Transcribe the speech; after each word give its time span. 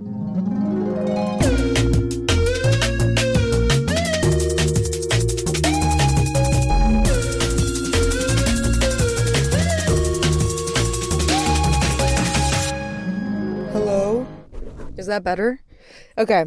Hello? 0.00 0.14
Is 14.96 15.06
that 15.06 15.24
better? 15.24 15.58
Okay. 16.16 16.44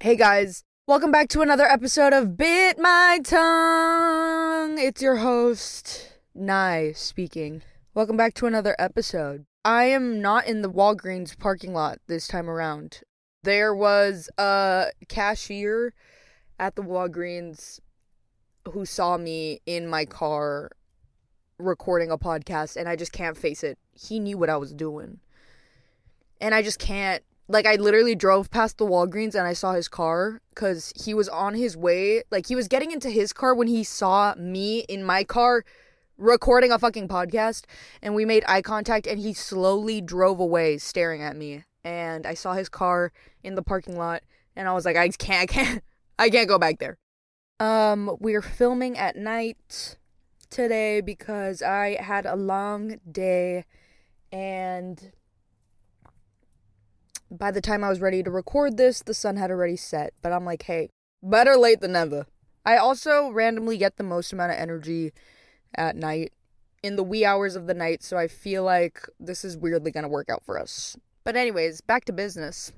Hey 0.00 0.16
guys, 0.16 0.62
welcome 0.86 1.10
back 1.10 1.30
to 1.30 1.40
another 1.40 1.64
episode 1.64 2.12
of 2.12 2.36
Bit 2.36 2.78
My 2.78 3.18
Tongue. 3.24 4.76
It's 4.76 5.00
your 5.00 5.16
host, 5.16 6.18
Nai, 6.34 6.92
speaking. 6.92 7.62
Welcome 7.94 8.18
back 8.18 8.34
to 8.34 8.44
another 8.44 8.76
episode. 8.78 9.46
I 9.66 9.86
am 9.86 10.22
not 10.22 10.46
in 10.46 10.62
the 10.62 10.70
Walgreens 10.70 11.36
parking 11.36 11.74
lot 11.74 11.98
this 12.06 12.28
time 12.28 12.48
around. 12.48 13.00
There 13.42 13.74
was 13.74 14.30
a 14.38 14.92
cashier 15.08 15.92
at 16.60 16.76
the 16.76 16.82
Walgreens 16.82 17.80
who 18.70 18.86
saw 18.86 19.16
me 19.16 19.60
in 19.66 19.88
my 19.88 20.04
car 20.04 20.70
recording 21.58 22.12
a 22.12 22.16
podcast, 22.16 22.76
and 22.76 22.88
I 22.88 22.94
just 22.94 23.10
can't 23.10 23.36
face 23.36 23.64
it. 23.64 23.76
He 23.92 24.20
knew 24.20 24.38
what 24.38 24.50
I 24.50 24.56
was 24.56 24.72
doing 24.72 25.18
and 26.40 26.54
I 26.54 26.62
just 26.62 26.78
can't. 26.78 27.24
Like, 27.48 27.66
I 27.66 27.74
literally 27.74 28.14
drove 28.14 28.52
past 28.52 28.78
the 28.78 28.86
Walgreens 28.86 29.34
and 29.34 29.48
I 29.48 29.52
saw 29.52 29.72
his 29.72 29.88
car 29.88 30.42
because 30.54 30.92
he 30.94 31.12
was 31.12 31.28
on 31.28 31.54
his 31.54 31.76
way. 31.76 32.22
Like, 32.30 32.46
he 32.46 32.54
was 32.54 32.68
getting 32.68 32.92
into 32.92 33.10
his 33.10 33.32
car 33.32 33.52
when 33.52 33.66
he 33.66 33.82
saw 33.82 34.32
me 34.36 34.80
in 34.88 35.02
my 35.02 35.24
car 35.24 35.64
recording 36.18 36.72
a 36.72 36.78
fucking 36.78 37.08
podcast. 37.08 37.64
And 38.02 38.14
we 38.14 38.24
made 38.24 38.44
eye 38.46 38.62
contact 38.62 39.06
and 39.06 39.18
he 39.18 39.32
slowly 39.32 40.00
drove 40.00 40.40
away 40.40 40.78
staring 40.78 41.22
at 41.22 41.36
me. 41.36 41.64
And 41.84 42.26
I 42.26 42.34
saw 42.34 42.54
his 42.54 42.68
car 42.68 43.12
in 43.42 43.54
the 43.54 43.62
parking 43.62 43.96
lot 43.96 44.22
and 44.54 44.68
I 44.68 44.72
was 44.72 44.84
like, 44.84 44.96
I 44.96 45.08
can't, 45.08 45.42
I 45.42 45.46
can't, 45.46 45.82
I 46.18 46.30
can't 46.30 46.48
go 46.48 46.58
back 46.58 46.78
there. 46.78 46.98
Um, 47.58 48.16
we're 48.20 48.42
filming 48.42 48.98
at 48.98 49.16
night 49.16 49.96
today 50.50 51.00
because 51.00 51.62
I 51.62 52.00
had 52.00 52.26
a 52.26 52.36
long 52.36 52.98
day 53.10 53.64
and 54.30 55.12
by 57.30 57.50
the 57.50 57.60
time 57.60 57.82
I 57.82 57.88
was 57.88 58.00
ready 58.00 58.22
to 58.22 58.30
record 58.30 58.76
this, 58.76 59.02
the 59.02 59.14
sun 59.14 59.36
had 59.36 59.50
already 59.50 59.76
set. 59.76 60.12
But 60.22 60.32
I'm 60.32 60.44
like, 60.44 60.62
hey, 60.62 60.90
better 61.22 61.56
late 61.56 61.80
than 61.80 61.92
never. 61.92 62.26
I 62.64 62.76
also 62.76 63.30
randomly 63.30 63.78
get 63.78 63.96
the 63.96 64.04
most 64.04 64.32
amount 64.32 64.52
of 64.52 64.58
energy 64.58 65.12
at 65.76 65.96
night 65.96 66.32
in 66.82 66.96
the 66.96 67.02
wee 67.02 67.24
hours 67.24 67.56
of 67.56 67.66
the 67.66 67.74
night, 67.74 68.02
so 68.02 68.16
I 68.16 68.28
feel 68.28 68.62
like 68.62 69.08
this 69.18 69.44
is 69.44 69.56
weirdly 69.56 69.90
gonna 69.90 70.08
work 70.08 70.28
out 70.28 70.44
for 70.44 70.58
us. 70.58 70.96
But, 71.24 71.36
anyways, 71.36 71.80
back 71.80 72.04
to 72.06 72.12
business. 72.12 72.72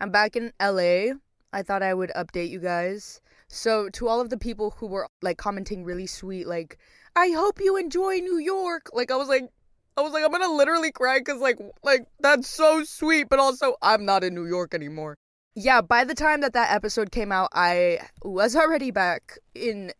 I'm 0.00 0.10
back 0.10 0.36
in 0.36 0.52
LA. 0.60 1.14
I 1.52 1.62
thought 1.62 1.82
I 1.82 1.94
would 1.94 2.10
update 2.16 2.50
you 2.50 2.60
guys. 2.60 3.20
So, 3.48 3.88
to 3.90 4.08
all 4.08 4.20
of 4.20 4.30
the 4.30 4.38
people 4.38 4.70
who 4.70 4.86
were 4.86 5.08
like 5.22 5.38
commenting 5.38 5.84
really 5.84 6.06
sweet, 6.06 6.46
like, 6.46 6.78
I 7.16 7.30
hope 7.30 7.60
you 7.60 7.76
enjoy 7.76 8.16
New 8.18 8.38
York. 8.38 8.90
Like, 8.92 9.10
I 9.10 9.16
was 9.16 9.28
like, 9.28 9.50
I 9.96 10.02
was 10.02 10.12
like, 10.12 10.24
I'm 10.24 10.30
gonna 10.30 10.52
literally 10.52 10.92
cry 10.92 11.18
because 11.18 11.40
like 11.40 11.58
like 11.82 12.06
that's 12.20 12.48
so 12.48 12.84
sweet, 12.84 13.28
but 13.28 13.38
also 13.38 13.74
I'm 13.82 14.04
not 14.04 14.24
in 14.24 14.34
New 14.34 14.46
York 14.46 14.72
anymore. 14.72 15.16
Yeah, 15.54 15.80
by 15.80 16.04
the 16.04 16.14
time 16.14 16.40
that 16.42 16.52
that 16.52 16.72
episode 16.72 17.10
came 17.10 17.32
out, 17.32 17.50
I 17.52 17.98
was 18.22 18.54
already 18.54 18.92
back 18.92 19.38
in 19.54 19.92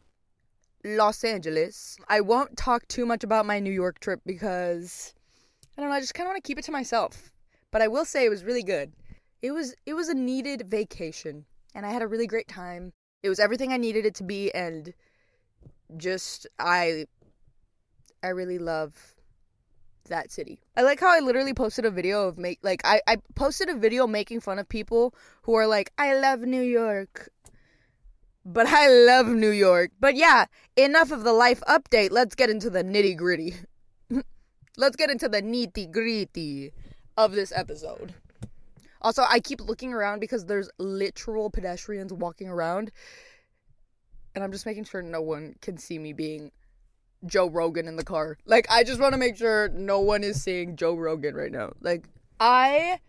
Los 0.84 1.24
Angeles. 1.24 1.96
I 2.08 2.20
won't 2.20 2.56
talk 2.56 2.86
too 2.88 3.04
much 3.04 3.24
about 3.24 3.46
my 3.46 3.58
New 3.60 3.72
York 3.72 4.00
trip 4.00 4.20
because 4.24 5.14
I 5.76 5.80
don't 5.80 5.90
know, 5.90 5.96
I 5.96 6.00
just 6.00 6.14
kind 6.14 6.26
of 6.26 6.32
want 6.32 6.42
to 6.42 6.46
keep 6.46 6.58
it 6.58 6.64
to 6.64 6.72
myself. 6.72 7.32
But 7.70 7.82
I 7.82 7.88
will 7.88 8.04
say 8.04 8.24
it 8.24 8.30
was 8.30 8.44
really 8.44 8.62
good. 8.62 8.92
It 9.42 9.52
was 9.52 9.74
it 9.86 9.94
was 9.94 10.08
a 10.08 10.14
needed 10.14 10.68
vacation 10.68 11.44
and 11.74 11.86
I 11.86 11.90
had 11.90 12.02
a 12.02 12.06
really 12.06 12.26
great 12.26 12.48
time. 12.48 12.92
It 13.22 13.28
was 13.28 13.38
everything 13.38 13.72
I 13.72 13.76
needed 13.76 14.06
it 14.06 14.14
to 14.16 14.24
be 14.24 14.52
and 14.54 14.92
just 15.96 16.46
I 16.58 17.06
I 18.22 18.28
really 18.28 18.58
love 18.58 19.14
that 20.08 20.30
city. 20.30 20.60
I 20.76 20.82
like 20.82 21.00
how 21.00 21.14
I 21.14 21.20
literally 21.20 21.54
posted 21.54 21.84
a 21.84 21.90
video 21.90 22.26
of 22.28 22.38
make 22.38 22.58
like 22.62 22.82
I 22.84 23.00
I 23.06 23.16
posted 23.34 23.68
a 23.68 23.74
video 23.74 24.06
making 24.06 24.40
fun 24.40 24.58
of 24.58 24.68
people 24.68 25.14
who 25.42 25.54
are 25.54 25.66
like 25.66 25.92
I 25.98 26.18
love 26.18 26.40
New 26.40 26.62
York. 26.62 27.30
But 28.44 28.66
I 28.66 28.88
love 28.88 29.28
New 29.28 29.50
York. 29.50 29.90
But 30.00 30.16
yeah, 30.16 30.46
enough 30.76 31.10
of 31.10 31.24
the 31.24 31.32
life 31.32 31.60
update. 31.68 32.10
Let's 32.10 32.34
get 32.34 32.50
into 32.50 32.70
the 32.70 32.82
nitty-gritty. 32.82 33.54
Let's 34.76 34.96
get 34.96 35.10
into 35.10 35.28
the 35.28 35.42
nitty-gritty 35.42 36.72
of 37.16 37.32
this 37.32 37.52
episode. 37.54 38.14
Also, 39.02 39.24
I 39.28 39.40
keep 39.40 39.60
looking 39.60 39.92
around 39.92 40.20
because 40.20 40.46
there's 40.46 40.70
literal 40.78 41.50
pedestrians 41.50 42.12
walking 42.12 42.48
around. 42.48 42.90
And 44.34 44.44
I'm 44.44 44.52
just 44.52 44.66
making 44.66 44.84
sure 44.84 45.02
no 45.02 45.20
one 45.20 45.56
can 45.60 45.76
see 45.76 45.98
me 45.98 46.12
being 46.12 46.52
Joe 47.26 47.48
Rogan 47.48 47.88
in 47.88 47.96
the 47.96 48.04
car. 48.04 48.38
Like, 48.46 48.66
I 48.70 48.84
just 48.84 49.00
want 49.00 49.12
to 49.12 49.18
make 49.18 49.36
sure 49.36 49.68
no 49.70 50.00
one 50.00 50.22
is 50.22 50.42
seeing 50.42 50.76
Joe 50.76 50.94
Rogan 50.94 51.34
right 51.34 51.52
now. 51.52 51.72
Like, 51.80 52.08
I 52.38 53.00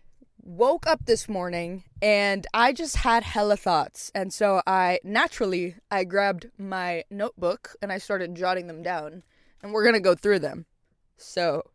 woke 0.42 0.86
up 0.86 1.06
this 1.06 1.28
morning 1.28 1.84
and 2.00 2.46
I 2.52 2.72
just 2.72 2.96
had 2.96 3.22
hella 3.22 3.56
thoughts. 3.56 4.10
And 4.14 4.32
so 4.32 4.60
I 4.66 4.98
naturally 5.04 5.76
I 5.90 6.04
grabbed 6.04 6.46
my 6.58 7.04
notebook 7.10 7.76
and 7.80 7.92
I 7.92 7.98
started 7.98 8.34
jotting 8.34 8.66
them 8.66 8.82
down. 8.82 9.22
And 9.62 9.72
we're 9.72 9.84
going 9.84 9.94
to 9.94 10.00
go 10.00 10.14
through 10.14 10.40
them. 10.40 10.66
So, 11.16 11.70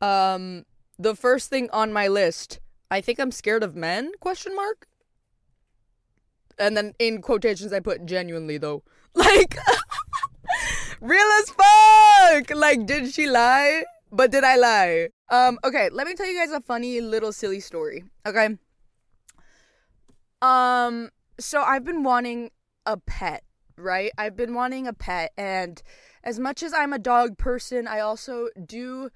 um 0.00 0.64
the 0.98 1.14
first 1.14 1.50
thing 1.50 1.68
on 1.72 1.92
my 1.92 2.08
list, 2.08 2.58
I 2.90 3.00
think 3.00 3.20
I'm 3.20 3.30
scared 3.30 3.62
of 3.62 3.76
men? 3.76 4.12
Question 4.20 4.56
mark. 4.56 4.88
And 6.58 6.76
then 6.76 6.94
in 6.98 7.22
quotations 7.22 7.72
I 7.72 7.80
put 7.80 8.06
genuinely 8.06 8.58
though. 8.58 8.82
Like 9.16 9.56
real 11.00 11.26
as 11.38 11.50
fuck. 11.50 12.50
Like, 12.54 12.84
did 12.86 13.12
she 13.14 13.28
lie? 13.28 13.84
But 14.12 14.30
did 14.30 14.44
I 14.44 14.56
lie? 14.56 15.08
Um, 15.28 15.58
okay, 15.64 15.88
let 15.90 16.06
me 16.06 16.14
tell 16.14 16.26
you 16.26 16.38
guys 16.38 16.52
a 16.52 16.60
funny 16.60 17.00
little 17.00 17.32
silly 17.32 17.60
story. 17.60 18.04
Okay. 18.24 18.56
Um, 20.40 21.10
so 21.38 21.62
I've 21.62 21.84
been 21.84 22.02
wanting 22.02 22.50
a 22.84 22.96
pet, 22.96 23.42
right? 23.76 24.12
I've 24.16 24.36
been 24.36 24.54
wanting 24.54 24.86
a 24.86 24.92
pet, 24.92 25.32
and 25.36 25.82
as 26.22 26.38
much 26.38 26.62
as 26.62 26.72
I'm 26.72 26.92
a 26.92 26.98
dog 26.98 27.38
person, 27.38 27.88
I 27.88 28.00
also 28.00 28.48
do. 28.64 29.10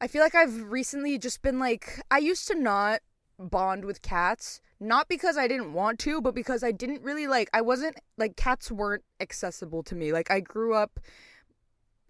I 0.00 0.08
feel 0.08 0.22
like 0.22 0.34
I've 0.34 0.70
recently 0.70 1.16
just 1.16 1.42
been 1.42 1.60
like, 1.60 2.00
I 2.10 2.18
used 2.18 2.48
to 2.48 2.56
not 2.56 3.00
bond 3.38 3.84
with 3.84 4.02
cats 4.02 4.60
not 4.82 5.08
because 5.08 5.36
I 5.36 5.46
didn't 5.46 5.72
want 5.72 6.00
to, 6.00 6.20
but 6.20 6.34
because 6.34 6.64
I 6.64 6.72
didn't 6.72 7.02
really 7.02 7.26
like 7.26 7.48
I 7.54 7.60
wasn't 7.60 7.96
like 8.18 8.36
cats 8.36 8.70
weren't 8.70 9.04
accessible 9.20 9.82
to 9.84 9.94
me. 9.94 10.12
Like 10.12 10.30
I 10.30 10.40
grew 10.40 10.74
up 10.74 10.98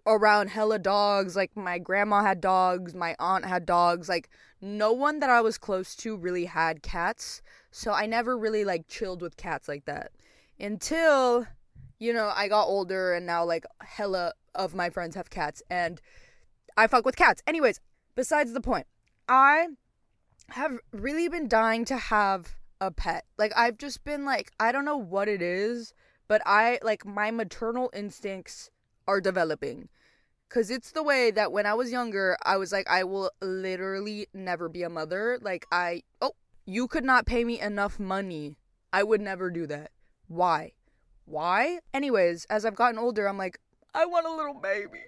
around 0.05 0.49
hella 0.49 0.79
dogs, 0.79 1.35
like 1.35 1.55
my 1.55 1.79
grandma 1.79 2.21
had 2.21 2.41
dogs, 2.41 2.93
my 2.93 3.15
aunt 3.19 3.45
had 3.45 3.65
dogs, 3.65 4.09
like 4.09 4.29
no 4.61 4.91
one 4.91 5.19
that 5.19 5.29
I 5.29 5.41
was 5.41 5.57
close 5.57 5.95
to 5.97 6.15
really 6.15 6.45
had 6.45 6.83
cats. 6.83 7.41
So 7.71 7.91
I 7.91 8.05
never 8.05 8.37
really 8.37 8.65
like 8.65 8.87
chilled 8.87 9.21
with 9.21 9.37
cats 9.37 9.67
like 9.67 9.85
that. 9.85 10.11
Until 10.59 11.47
you 11.99 12.11
know, 12.11 12.31
I 12.35 12.49
got 12.49 12.65
older 12.65 13.13
and 13.13 13.25
now 13.25 13.45
like 13.45 13.65
hella 13.81 14.33
of 14.55 14.75
my 14.75 14.89
friends 14.89 15.15
have 15.15 15.29
cats 15.29 15.63
and 15.69 16.01
I 16.75 16.87
fuck 16.87 17.05
with 17.05 17.15
cats. 17.15 17.41
Anyways, 17.47 17.79
besides 18.15 18.53
the 18.53 18.61
point. 18.61 18.87
I 19.29 19.67
have 20.49 20.77
really 20.91 21.29
been 21.29 21.47
dying 21.47 21.85
to 21.85 21.97
have 21.97 22.55
a 22.81 22.91
pet. 22.91 23.25
Like 23.37 23.53
I've 23.55 23.77
just 23.77 24.03
been 24.03 24.25
like 24.25 24.51
I 24.59 24.71
don't 24.71 24.85
know 24.85 24.97
what 24.97 25.27
it 25.27 25.41
is, 25.41 25.93
but 26.27 26.41
I 26.45 26.79
like 26.83 27.05
my 27.05 27.31
maternal 27.31 27.89
instincts 27.93 28.69
are 29.07 29.21
developing. 29.21 29.89
Cuz 30.49 30.69
it's 30.69 30.91
the 30.91 31.03
way 31.03 31.31
that 31.31 31.51
when 31.51 31.65
I 31.65 31.73
was 31.73 31.91
younger, 31.91 32.37
I 32.43 32.57
was 32.57 32.71
like 32.71 32.89
I 32.89 33.03
will 33.03 33.31
literally 33.41 34.27
never 34.33 34.69
be 34.69 34.83
a 34.83 34.89
mother. 34.89 35.39
Like 35.41 35.65
I 35.71 36.03
oh, 36.21 36.35
you 36.65 36.87
could 36.87 37.03
not 37.03 37.25
pay 37.25 37.43
me 37.43 37.59
enough 37.59 37.99
money. 37.99 38.57
I 38.91 39.03
would 39.03 39.21
never 39.21 39.49
do 39.49 39.65
that. 39.67 39.91
Why? 40.27 40.73
Why? 41.25 41.79
Anyways, 41.93 42.45
as 42.45 42.65
I've 42.65 42.75
gotten 42.75 42.99
older, 42.99 43.27
I'm 43.27 43.37
like 43.37 43.59
I 43.93 44.05
want 44.05 44.25
a 44.25 44.35
little 44.35 44.55
baby. 44.55 45.03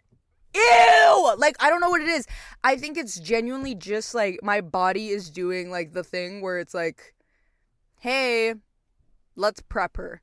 ew! 0.53 1.35
Like, 1.37 1.55
I 1.59 1.69
don't 1.69 1.81
know 1.81 1.89
what 1.89 2.01
it 2.01 2.07
is. 2.07 2.27
I 2.63 2.77
think 2.77 2.97
it's 2.97 3.19
genuinely 3.19 3.75
just 3.75 4.13
like 4.13 4.39
my 4.43 4.61
body 4.61 5.09
is 5.09 5.29
doing 5.29 5.69
like 5.71 5.93
the 5.93 6.03
thing 6.03 6.41
where 6.41 6.59
it's 6.59 6.73
like, 6.73 7.15
hey, 7.99 8.53
let's 9.35 9.61
prep 9.61 9.97
her. 9.97 10.21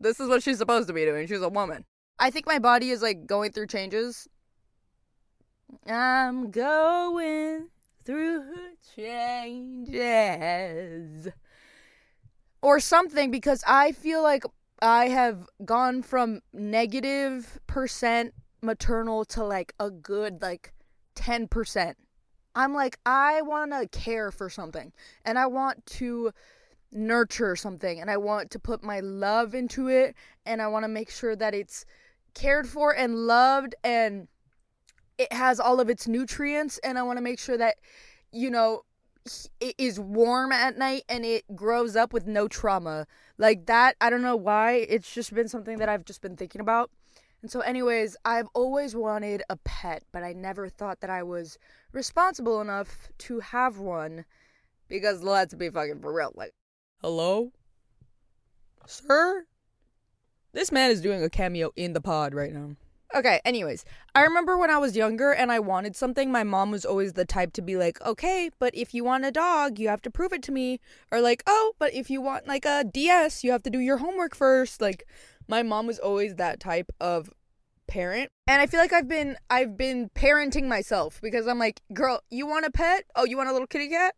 This 0.00 0.20
is 0.20 0.28
what 0.28 0.42
she's 0.42 0.58
supposed 0.58 0.88
to 0.88 0.94
be 0.94 1.04
doing. 1.04 1.26
She's 1.26 1.42
a 1.42 1.48
woman. 1.48 1.84
I 2.18 2.30
think 2.30 2.46
my 2.46 2.58
body 2.58 2.90
is 2.90 3.02
like 3.02 3.26
going 3.26 3.52
through 3.52 3.66
changes. 3.66 4.26
I'm 5.86 6.50
going 6.50 7.68
through 8.04 8.44
changes. 8.94 10.08
Or 12.62 12.80
something 12.80 13.30
because 13.30 13.62
I 13.66 13.92
feel 13.92 14.22
like 14.22 14.44
I 14.80 15.08
have 15.08 15.46
gone 15.64 16.02
from 16.02 16.40
negative 16.52 17.58
percent 17.66 18.34
maternal 18.62 19.24
to 19.26 19.44
like 19.44 19.74
a 19.78 19.90
good 19.90 20.42
like 20.42 20.72
10%. 21.16 21.94
I'm 22.54 22.74
like, 22.74 22.98
I 23.04 23.42
want 23.42 23.72
to 23.72 23.86
care 23.88 24.30
for 24.30 24.48
something 24.48 24.92
and 25.24 25.38
I 25.38 25.46
want 25.46 25.84
to 25.86 26.32
nurture 26.92 27.56
something 27.56 28.00
and 28.00 28.10
I 28.10 28.16
want 28.16 28.50
to 28.52 28.58
put 28.58 28.82
my 28.82 29.00
love 29.00 29.54
into 29.54 29.88
it 29.88 30.14
and 30.46 30.62
I 30.62 30.68
want 30.68 30.84
to 30.84 30.88
make 30.88 31.10
sure 31.10 31.36
that 31.36 31.54
it's 31.54 31.84
cared 32.36 32.68
for 32.68 32.94
and 32.94 33.26
loved 33.26 33.74
and 33.82 34.28
it 35.18 35.32
has 35.32 35.58
all 35.58 35.80
of 35.80 35.88
its 35.88 36.06
nutrients 36.06 36.78
and 36.84 36.98
I 36.98 37.02
want 37.02 37.16
to 37.16 37.22
make 37.22 37.38
sure 37.38 37.56
that 37.56 37.76
you 38.30 38.50
know 38.50 38.82
it 39.60 39.74
is 39.78 39.98
warm 39.98 40.52
at 40.52 40.76
night 40.76 41.02
and 41.08 41.24
it 41.24 41.44
grows 41.56 41.96
up 41.96 42.12
with 42.12 42.26
no 42.26 42.46
trauma. 42.46 43.06
Like 43.38 43.66
that, 43.66 43.96
I 44.00 44.10
don't 44.10 44.22
know 44.22 44.36
why. 44.36 44.86
It's 44.88 45.12
just 45.12 45.34
been 45.34 45.48
something 45.48 45.78
that 45.78 45.88
I've 45.88 46.04
just 46.04 46.20
been 46.20 46.36
thinking 46.36 46.60
about. 46.60 46.90
And 47.42 47.50
so, 47.50 47.60
anyways, 47.60 48.16
I've 48.24 48.48
always 48.54 48.94
wanted 48.94 49.42
a 49.50 49.56
pet, 49.56 50.02
but 50.12 50.22
I 50.22 50.32
never 50.32 50.68
thought 50.68 51.00
that 51.00 51.10
I 51.10 51.22
was 51.22 51.58
responsible 51.92 52.60
enough 52.60 53.08
to 53.18 53.40
have 53.40 53.78
one. 53.78 54.24
Because 54.88 55.22
let's 55.22 55.54
be 55.54 55.70
fucking 55.70 56.00
for 56.00 56.12
real. 56.12 56.32
Like, 56.34 56.52
hello? 57.02 57.52
Sir? 58.86 59.44
This 60.56 60.72
man 60.72 60.90
is 60.90 61.02
doing 61.02 61.22
a 61.22 61.28
cameo 61.28 61.70
in 61.76 61.92
the 61.92 62.00
pod 62.00 62.32
right 62.34 62.50
now. 62.50 62.76
Okay, 63.14 63.42
anyways, 63.44 63.84
I 64.14 64.22
remember 64.22 64.56
when 64.56 64.70
I 64.70 64.78
was 64.78 64.96
younger 64.96 65.32
and 65.32 65.52
I 65.52 65.58
wanted 65.58 65.94
something, 65.94 66.32
my 66.32 66.44
mom 66.44 66.70
was 66.70 66.86
always 66.86 67.12
the 67.12 67.26
type 67.26 67.52
to 67.52 67.62
be 67.62 67.76
like, 67.76 68.00
okay, 68.00 68.48
but 68.58 68.74
if 68.74 68.94
you 68.94 69.04
want 69.04 69.26
a 69.26 69.30
dog, 69.30 69.78
you 69.78 69.88
have 69.88 70.00
to 70.00 70.10
prove 70.10 70.32
it 70.32 70.42
to 70.44 70.52
me. 70.52 70.80
Or 71.12 71.20
like, 71.20 71.42
oh, 71.46 71.74
but 71.78 71.92
if 71.92 72.08
you 72.08 72.22
want 72.22 72.48
like 72.48 72.64
a 72.64 72.84
DS, 72.90 73.44
you 73.44 73.50
have 73.50 73.64
to 73.64 73.70
do 73.70 73.80
your 73.80 73.98
homework 73.98 74.34
first. 74.34 74.80
Like, 74.80 75.06
my 75.46 75.62
mom 75.62 75.86
was 75.86 75.98
always 75.98 76.36
that 76.36 76.58
type 76.58 76.90
of 77.02 77.28
parent. 77.86 78.30
And 78.46 78.62
I 78.62 78.66
feel 78.66 78.80
like 78.80 78.94
I've 78.94 79.08
been 79.08 79.36
I've 79.50 79.76
been 79.76 80.08
parenting 80.14 80.68
myself 80.68 81.20
because 81.20 81.46
I'm 81.46 81.58
like, 81.58 81.82
girl, 81.92 82.22
you 82.30 82.46
want 82.46 82.64
a 82.64 82.70
pet? 82.70 83.04
Oh, 83.14 83.26
you 83.26 83.36
want 83.36 83.50
a 83.50 83.52
little 83.52 83.66
kitty 83.66 83.90
cat? 83.90 84.14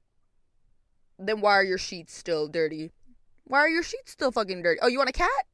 Then 1.19 1.41
why 1.41 1.55
are 1.55 1.65
your 1.65 1.79
sheets 1.79 2.17
still 2.17 2.47
dirty? 2.47 2.93
Why 3.43 3.59
are 3.59 3.69
your 3.69 3.83
sheets 3.83 4.13
still 4.13 4.31
fucking 4.31 4.63
dirty? 4.63 4.79
Oh, 4.81 4.87
you 4.87 4.99
want 4.99 5.11
a 5.11 5.13
cat? 5.13 5.47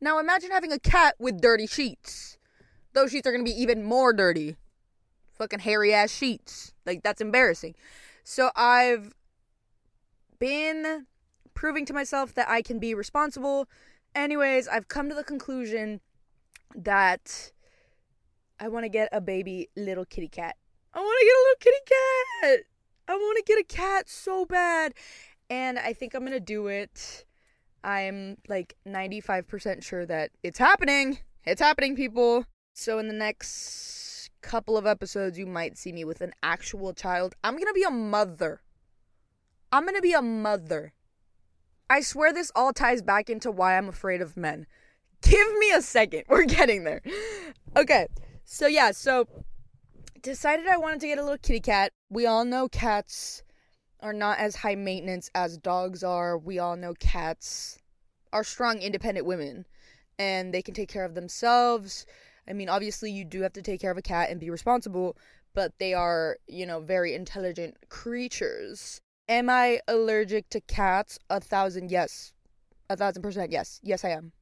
Now 0.00 0.18
imagine 0.18 0.50
having 0.50 0.72
a 0.72 0.78
cat 0.78 1.14
with 1.18 1.40
dirty 1.40 1.66
sheets. 1.66 2.38
Those 2.92 3.10
sheets 3.10 3.26
are 3.26 3.32
gonna 3.32 3.44
be 3.44 3.50
even 3.50 3.82
more 3.82 4.12
dirty. 4.12 4.56
Fucking 5.32 5.60
hairy 5.60 5.92
ass 5.92 6.10
sheets. 6.10 6.72
Like 6.86 7.02
that's 7.02 7.20
embarrassing. 7.20 7.74
So 8.22 8.50
I've 8.56 9.14
been 10.38 11.06
proving 11.54 11.86
to 11.86 11.92
myself 11.92 12.34
that 12.34 12.48
I 12.48 12.62
can 12.62 12.78
be 12.78 12.94
responsible. 12.94 13.68
Anyways, 14.14 14.68
I've 14.68 14.88
come 14.88 15.08
to 15.08 15.14
the 15.14 15.24
conclusion 15.24 16.00
that 16.74 17.52
I 18.60 18.68
want 18.68 18.84
to 18.84 18.88
get 18.88 19.08
a 19.12 19.20
baby 19.20 19.68
little 19.76 20.04
kitty 20.04 20.28
cat. 20.28 20.56
I 20.92 21.00
want 21.00 21.18
to 21.20 21.26
get 21.26 21.34
a 21.34 21.42
little 21.42 21.60
kitty 21.60 22.56
cat. 22.56 22.60
I 23.08 23.16
want 23.16 23.36
to 23.36 23.52
get 23.52 23.58
a 23.58 23.64
cat 23.64 24.08
so 24.08 24.44
bad. 24.44 24.94
And 25.50 25.78
I 25.78 25.92
think 25.92 26.14
I'm 26.14 26.24
to 26.26 26.40
do 26.40 26.68
it. 26.68 27.24
I'm 27.84 28.38
like 28.48 28.76
95% 28.88 29.82
sure 29.82 30.06
that 30.06 30.30
it's 30.42 30.58
happening. 30.58 31.18
It's 31.44 31.60
happening, 31.60 31.94
people. 31.94 32.46
So 32.72 32.98
in 32.98 33.06
the 33.06 33.14
next 33.14 34.30
couple 34.40 34.76
of 34.76 34.86
episodes, 34.86 35.38
you 35.38 35.46
might 35.46 35.76
see 35.76 35.92
me 35.92 36.04
with 36.04 36.22
an 36.22 36.32
actual 36.42 36.94
child. 36.94 37.34
I'm 37.44 37.56
to 37.58 37.72
be 37.74 37.82
a 37.82 37.90
mother. 37.90 38.62
I'm 39.70 39.86
to 39.86 40.00
be 40.00 40.12
a 40.12 40.22
mother. 40.22 40.94
I 41.90 42.00
swear 42.00 42.32
this 42.32 42.50
all 42.56 42.72
ties 42.72 43.02
back 43.02 43.28
into 43.28 43.50
why 43.50 43.76
I'm 43.76 43.88
afraid 43.88 44.22
of 44.22 44.36
men. 44.36 44.66
Give 45.22 45.58
me 45.58 45.70
a 45.72 45.82
second. 45.82 46.24
We're 46.28 46.44
getting 46.44 46.84
there. 46.84 47.02
Okay. 47.76 48.08
So 48.44 48.66
yeah, 48.66 48.92
so 48.92 49.28
decided 50.22 50.66
I 50.66 50.78
wanted 50.78 51.00
to 51.00 51.06
get 51.06 51.18
a 51.18 51.22
little 51.22 51.38
kitty 51.38 51.60
cat. 51.60 51.92
We 52.10 52.26
all 52.26 52.44
know 52.44 52.68
cats 52.68 53.43
are 54.04 54.12
not 54.12 54.38
as 54.38 54.54
high 54.54 54.76
maintenance 54.76 55.30
as 55.34 55.56
dogs 55.56 56.04
are. 56.04 56.38
We 56.38 56.60
all 56.60 56.76
know 56.76 56.94
cats 57.00 57.78
are 58.32 58.44
strong, 58.44 58.80
independent 58.80 59.26
women 59.26 59.64
and 60.18 60.52
they 60.52 60.62
can 60.62 60.74
take 60.74 60.88
care 60.88 61.04
of 61.04 61.14
themselves. 61.14 62.06
I 62.48 62.52
mean, 62.52 62.68
obviously, 62.68 63.10
you 63.10 63.24
do 63.24 63.40
have 63.40 63.54
to 63.54 63.62
take 63.62 63.80
care 63.80 63.90
of 63.90 63.98
a 63.98 64.02
cat 64.02 64.30
and 64.30 64.38
be 64.38 64.50
responsible, 64.50 65.16
but 65.54 65.72
they 65.78 65.94
are, 65.94 66.36
you 66.46 66.66
know, 66.66 66.80
very 66.80 67.14
intelligent 67.14 67.76
creatures. 67.88 69.00
Am 69.28 69.48
I 69.48 69.80
allergic 69.88 70.50
to 70.50 70.60
cats? 70.60 71.18
A 71.30 71.40
thousand, 71.40 71.90
yes. 71.90 72.34
A 72.90 72.96
thousand 72.96 73.22
percent, 73.22 73.50
yes. 73.50 73.80
Yes, 73.82 74.04
I 74.04 74.10
am. 74.10 74.32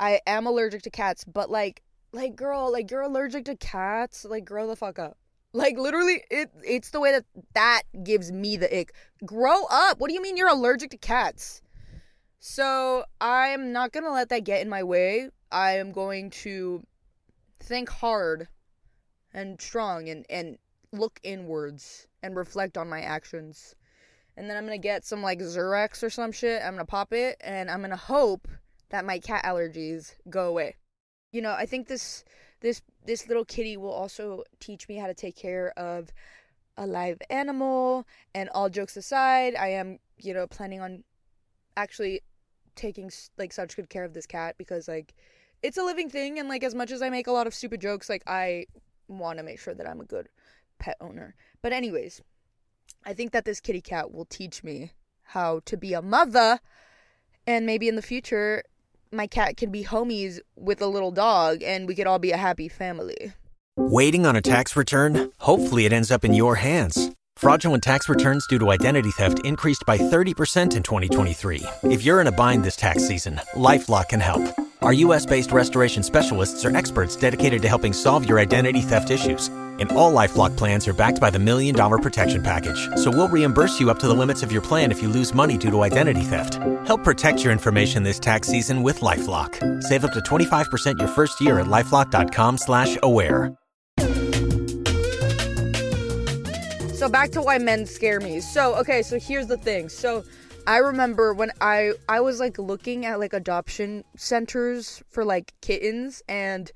I 0.00 0.20
am 0.26 0.46
allergic 0.46 0.82
to 0.82 0.90
cats, 0.90 1.24
but 1.24 1.50
like 1.50 1.82
like 2.12 2.34
girl, 2.34 2.72
like 2.72 2.90
you're 2.90 3.02
allergic 3.02 3.44
to 3.44 3.56
cats, 3.56 4.24
like 4.24 4.44
grow 4.44 4.66
the 4.66 4.76
fuck 4.76 4.98
up. 4.98 5.18
Like 5.52 5.76
literally 5.76 6.24
it 6.30 6.50
it's 6.64 6.90
the 6.90 7.00
way 7.00 7.12
that 7.12 7.24
that 7.54 7.82
gives 8.02 8.32
me 8.32 8.56
the 8.56 8.74
ick. 8.80 8.94
Grow 9.24 9.64
up. 9.70 10.00
What 10.00 10.08
do 10.08 10.14
you 10.14 10.22
mean 10.22 10.36
you're 10.36 10.48
allergic 10.48 10.90
to 10.90 10.96
cats? 10.96 11.60
So, 12.44 13.04
I'm 13.20 13.70
not 13.70 13.92
to 14.04 14.10
let 14.10 14.28
that 14.30 14.42
get 14.42 14.62
in 14.62 14.68
my 14.68 14.82
way. 14.82 15.28
I 15.52 15.76
am 15.76 15.92
going 15.92 16.30
to 16.30 16.84
think 17.60 17.88
hard 17.88 18.48
and 19.32 19.60
strong 19.60 20.08
and 20.08 20.26
and 20.28 20.58
look 20.92 21.20
inwards 21.22 22.08
and 22.20 22.36
reflect 22.36 22.76
on 22.76 22.88
my 22.88 23.00
actions. 23.00 23.76
And 24.36 24.50
then 24.50 24.56
I'm 24.56 24.64
to 24.80 24.82
get 24.82 25.04
some 25.04 25.22
like 25.22 25.38
Zyrtec 25.38 26.02
or 26.02 26.10
some 26.10 26.32
shit. 26.32 26.62
I'm 26.64 26.76
to 26.78 26.84
pop 26.84 27.12
it 27.12 27.36
and 27.40 27.70
I'm 27.70 27.80
to 27.90 27.96
hope 27.96 28.48
that 28.88 29.04
my 29.04 29.20
cat 29.20 29.44
allergies 29.44 30.14
go 30.28 30.48
away. 30.48 30.74
You 31.30 31.42
know, 31.42 31.52
I 31.52 31.66
think 31.66 31.86
this 31.86 32.24
this 32.62 32.80
this 33.04 33.28
little 33.28 33.44
kitty 33.44 33.76
will 33.76 33.92
also 33.92 34.44
teach 34.60 34.88
me 34.88 34.96
how 34.96 35.08
to 35.08 35.14
take 35.14 35.36
care 35.36 35.76
of 35.76 36.12
a 36.76 36.86
live 36.86 37.18
animal. 37.28 38.06
And 38.34 38.48
all 38.50 38.70
jokes 38.70 38.96
aside, 38.96 39.54
I 39.56 39.68
am, 39.68 39.98
you 40.18 40.32
know, 40.32 40.46
planning 40.46 40.80
on 40.80 41.04
actually 41.76 42.22
taking 42.74 43.10
like 43.36 43.52
such 43.52 43.76
good 43.76 43.90
care 43.90 44.04
of 44.04 44.14
this 44.14 44.26
cat 44.26 44.54
because 44.56 44.88
like 44.88 45.14
it's 45.62 45.76
a 45.76 45.82
living 45.82 46.08
thing. 46.08 46.38
And 46.38 46.48
like 46.48 46.64
as 46.64 46.74
much 46.74 46.90
as 46.90 47.02
I 47.02 47.10
make 47.10 47.26
a 47.26 47.32
lot 47.32 47.46
of 47.46 47.54
stupid 47.54 47.80
jokes, 47.80 48.08
like 48.08 48.22
I 48.26 48.66
want 49.08 49.38
to 49.38 49.44
make 49.44 49.60
sure 49.60 49.74
that 49.74 49.88
I'm 49.88 50.00
a 50.00 50.06
good 50.06 50.28
pet 50.78 50.96
owner. 51.00 51.34
But 51.60 51.72
anyways, 51.72 52.22
I 53.04 53.12
think 53.12 53.32
that 53.32 53.44
this 53.44 53.60
kitty 53.60 53.80
cat 53.80 54.12
will 54.12 54.24
teach 54.24 54.64
me 54.64 54.92
how 55.22 55.60
to 55.66 55.76
be 55.76 55.92
a 55.92 56.02
mother. 56.02 56.60
And 57.46 57.66
maybe 57.66 57.88
in 57.88 57.96
the 57.96 58.02
future 58.02 58.62
my 59.12 59.26
cat 59.26 59.56
can 59.56 59.70
be 59.70 59.84
homies 59.84 60.40
with 60.56 60.80
a 60.80 60.86
little 60.86 61.10
dog 61.10 61.62
and 61.62 61.86
we 61.86 61.94
could 61.94 62.06
all 62.06 62.18
be 62.18 62.32
a 62.32 62.36
happy 62.36 62.68
family. 62.68 63.32
Waiting 63.76 64.26
on 64.26 64.36
a 64.36 64.42
tax 64.42 64.76
return? 64.76 65.30
Hopefully, 65.38 65.86
it 65.86 65.92
ends 65.92 66.10
up 66.10 66.24
in 66.24 66.34
your 66.34 66.56
hands. 66.56 67.10
Fraudulent 67.36 67.82
tax 67.82 68.08
returns 68.08 68.46
due 68.46 68.58
to 68.58 68.70
identity 68.70 69.10
theft 69.10 69.44
increased 69.44 69.84
by 69.86 69.96
30% 69.96 70.76
in 70.76 70.82
2023. 70.82 71.64
If 71.84 72.04
you're 72.04 72.20
in 72.20 72.26
a 72.26 72.32
bind 72.32 72.64
this 72.64 72.76
tax 72.76 73.06
season, 73.08 73.40
LifeLock 73.54 74.10
can 74.10 74.20
help. 74.20 74.42
Our 74.82 74.92
US 74.92 75.24
based 75.24 75.52
restoration 75.52 76.02
specialists 76.02 76.64
are 76.64 76.76
experts 76.76 77.16
dedicated 77.16 77.62
to 77.62 77.68
helping 77.68 77.92
solve 77.92 78.28
your 78.28 78.38
identity 78.38 78.82
theft 78.82 79.10
issues. 79.10 79.48
And 79.80 79.90
all 79.92 80.12
LifeLock 80.12 80.56
plans 80.56 80.86
are 80.86 80.92
backed 80.92 81.20
by 81.20 81.30
the 81.30 81.38
Million 81.38 81.74
Dollar 81.74 81.98
Protection 81.98 82.42
Package. 82.42 82.88
So 82.96 83.10
we'll 83.10 83.28
reimburse 83.28 83.80
you 83.80 83.90
up 83.90 83.98
to 84.00 84.06
the 84.06 84.14
limits 84.14 84.42
of 84.42 84.52
your 84.52 84.62
plan 84.62 84.92
if 84.92 85.00
you 85.00 85.08
lose 85.08 85.34
money 85.34 85.56
due 85.56 85.70
to 85.70 85.80
identity 85.82 86.22
theft. 86.22 86.54
Help 86.86 87.02
protect 87.02 87.42
your 87.42 87.52
information 87.52 88.02
this 88.02 88.20
tax 88.20 88.48
season 88.48 88.82
with 88.82 89.00
LifeLock. 89.00 89.82
Save 89.82 90.04
up 90.04 90.12
to 90.12 90.20
25% 90.20 90.98
your 90.98 91.08
first 91.08 91.40
year 91.40 91.58
at 91.60 91.66
LifeLock.com 91.66 92.58
slash 92.58 92.98
aware. 93.02 93.56
So 97.02 97.08
back 97.08 97.30
to 97.30 97.42
why 97.42 97.58
men 97.58 97.84
scare 97.86 98.20
me. 98.20 98.40
So, 98.40 98.76
okay, 98.76 99.02
so 99.02 99.18
here's 99.18 99.48
the 99.48 99.56
thing. 99.56 99.88
So 99.88 100.22
I 100.66 100.76
remember 100.76 101.34
when 101.34 101.50
I 101.60 101.94
I 102.08 102.20
was 102.20 102.38
like 102.38 102.58
looking 102.58 103.04
at 103.04 103.18
like 103.18 103.32
adoption 103.32 104.04
centers 104.16 105.02
for 105.08 105.24
like 105.24 105.52
kittens 105.60 106.22
and 106.28 106.70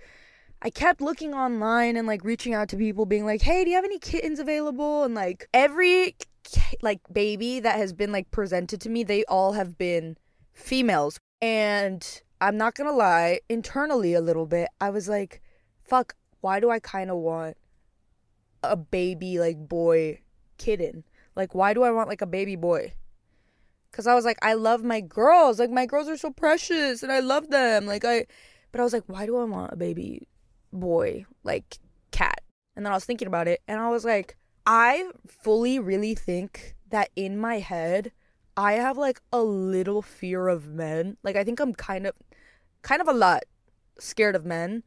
I 0.63 0.71
kept 0.71 1.01
looking 1.01 1.35
online 1.35 1.97
and 1.97 2.07
like 2.07 2.25
reaching 2.25 2.55
out 2.55 2.69
to 2.71 2.77
people 2.77 3.07
being 3.07 3.27
like, 3.27 3.43
"Hey, 3.43 3.65
do 3.65 3.71
you 3.71 3.77
have 3.77 3.85
any 3.85 3.99
kittens 3.99 4.39
available?" 4.39 5.05
And 5.05 5.15
like 5.15 5.49
every 5.53 6.17
like 6.83 7.01
baby 7.13 7.61
that 7.61 7.77
has 7.77 7.93
been 7.93 8.13
like 8.13 8.31
presented 8.31 8.81
to 8.83 8.89
me, 8.89 9.05
they 9.05 9.25
all 9.25 9.53
have 9.53 9.77
been 9.79 10.17
females. 10.53 11.19
And 11.43 12.23
I'm 12.41 12.57
not 12.57 12.75
going 12.75 12.89
to 12.89 12.97
lie, 12.97 13.41
internally 13.49 14.15
a 14.15 14.21
little 14.21 14.47
bit, 14.47 14.69
I 14.81 14.91
was 14.91 15.09
like, 15.09 15.43
"Fuck, 15.85 16.15
why 16.41 16.61
do 16.61 16.71
I 16.71 16.79
kind 16.81 17.11
of 17.11 17.19
want 17.19 17.57
a 18.63 18.77
baby 18.77 19.39
like 19.39 19.69
boy 19.69 20.21
kitten? 20.59 21.05
Like 21.35 21.55
why 21.55 21.75
do 21.75 21.83
I 21.83 21.91
want 21.91 22.09
like 22.09 22.23
a 22.23 22.27
baby 22.27 22.57
boy? 22.57 22.95
Cuz 23.93 24.07
I 24.07 24.15
was 24.15 24.25
like 24.25 24.39
I 24.43 24.55
love 24.55 24.83
my 24.83 25.01
girls. 25.01 25.59
Like 25.59 25.71
my 25.71 25.87
girls 25.87 26.09
are 26.09 26.17
so 26.17 26.31
precious 26.31 27.03
and 27.03 27.13
I 27.13 27.21
love 27.21 27.51
them. 27.51 27.87
Like 27.87 28.05
I 28.05 28.27
but 28.73 28.81
I 28.81 28.85
was 28.85 28.93
like 28.93 29.05
why 29.07 29.27
do 29.27 29.37
I 29.37 29.45
want 29.45 29.73
a 29.73 29.77
baby 29.77 30.29
boy 30.77 31.25
like 31.43 31.79
cat? 32.11 32.41
And 32.75 32.85
then 32.85 32.93
I 32.93 32.97
was 32.97 33.05
thinking 33.05 33.29
about 33.29 33.49
it 33.49 33.61
and 33.67 33.81
I 33.81 33.89
was 33.89 34.05
like 34.05 34.37
I 34.67 35.11
fully 35.27 35.79
really 35.79 36.15
think 36.15 36.75
that 36.91 37.11
in 37.17 37.39
my 37.39 37.59
head 37.59 38.13
I 38.57 38.75
have 38.75 38.97
like 38.97 39.21
a 39.33 39.43
little 39.43 40.03
fear 40.03 40.49
of 40.49 40.69
men. 40.69 41.19
Like 41.23 41.37
I 41.37 41.45
think 41.45 41.61
I'm 41.61 41.75
kind 41.75 42.07
of 42.07 42.15
kind 42.83 43.01
of 43.01 43.09
a 43.09 43.13
lot 43.13 43.43
scared 43.99 44.35
of 44.35 44.45
men. 44.45 44.83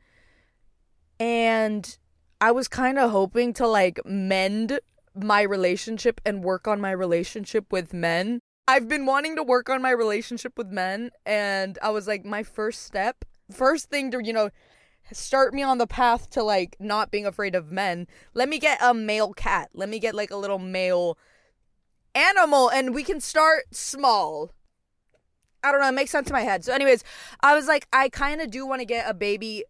And 1.20 1.98
I 2.42 2.52
was 2.52 2.68
kind 2.68 2.98
of 2.98 3.12
hoping 3.12 3.54
to 3.54 3.68
like 3.68 4.00
mend 4.06 4.80
my 5.14 5.42
relationship 5.42 6.22
and 6.26 6.44
work 6.44 6.68
on 6.68 6.80
my 6.80 6.92
relationship 6.92 7.72
with 7.72 7.94
men. 7.94 8.40
I've 8.68 8.88
been 8.88 9.06
wanting 9.06 9.36
to 9.36 9.44
work 9.44 9.70
on 9.70 9.82
my 9.82 9.92
relationship 9.92 10.58
with 10.58 10.68
men 10.68 11.12
and 11.26 11.78
I 11.82 11.90
was 11.90 12.08
like 12.08 12.24
my 12.24 12.44
first 12.44 12.84
step, 12.84 13.26
first 13.52 13.90
thing 13.90 14.12
to, 14.12 14.24
you 14.24 14.32
know, 14.32 14.50
start 15.12 15.54
me 15.54 15.64
on 15.64 15.78
the 15.78 15.88
path 15.88 16.30
to 16.32 16.44
like 16.44 16.76
not 16.80 17.12
being 17.12 17.26
afraid 17.26 17.56
of 17.56 17.72
men. 17.72 18.08
Let 18.34 18.50
me 18.50 18.60
get 18.60 18.82
a 18.82 18.94
male 18.94 19.34
cat. 19.34 19.70
Let 19.74 19.90
me 19.90 20.00
get 20.00 20.16
like 20.16 20.32
a 20.32 20.36
little 20.36 20.60
male 20.60 21.18
animal 22.16 22.70
and 22.70 22.94
we 22.94 23.04
can 23.04 23.22
start 23.22 23.74
small. 23.76 24.52
I 25.64 25.72
don't 25.72 25.82
know, 25.82 25.90
it 25.90 25.94
makes 25.94 26.12
sense 26.12 26.30
in 26.30 26.34
my 26.34 26.42
head. 26.42 26.64
So, 26.64 26.74
anyways, 26.74 27.04
I 27.42 27.54
was 27.54 27.68
like, 27.68 27.88
I 27.92 28.10
kind 28.10 28.42
of 28.42 28.50
do 28.50 28.66
want 28.66 28.80
to 28.80 28.86
get 28.86 29.10
a 29.10 29.14
baby. 29.14 29.66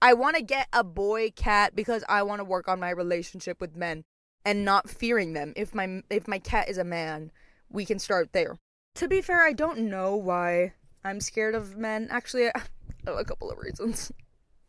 I 0.00 0.14
want 0.14 0.36
to 0.36 0.42
get 0.42 0.68
a 0.72 0.82
boy 0.82 1.30
cat 1.36 1.76
because 1.76 2.02
I 2.08 2.22
want 2.22 2.40
to 2.40 2.44
work 2.44 2.68
on 2.68 2.80
my 2.80 2.90
relationship 2.90 3.60
with 3.60 3.76
men 3.76 4.04
and 4.44 4.64
not 4.64 4.88
fearing 4.88 5.32
them. 5.32 5.52
If 5.56 5.74
my 5.74 6.02
if 6.10 6.28
my 6.28 6.38
cat 6.38 6.68
is 6.68 6.78
a 6.78 6.84
man, 6.84 7.30
we 7.70 7.84
can 7.84 7.98
start 7.98 8.32
there. 8.32 8.56
To 8.96 9.08
be 9.08 9.20
fair, 9.20 9.42
I 9.42 9.52
don't 9.52 9.80
know 9.80 10.16
why 10.16 10.74
I'm 11.04 11.20
scared 11.20 11.54
of 11.54 11.76
men. 11.76 12.08
Actually, 12.10 12.50
a 13.06 13.24
couple 13.24 13.50
of 13.50 13.58
reasons. 13.58 14.12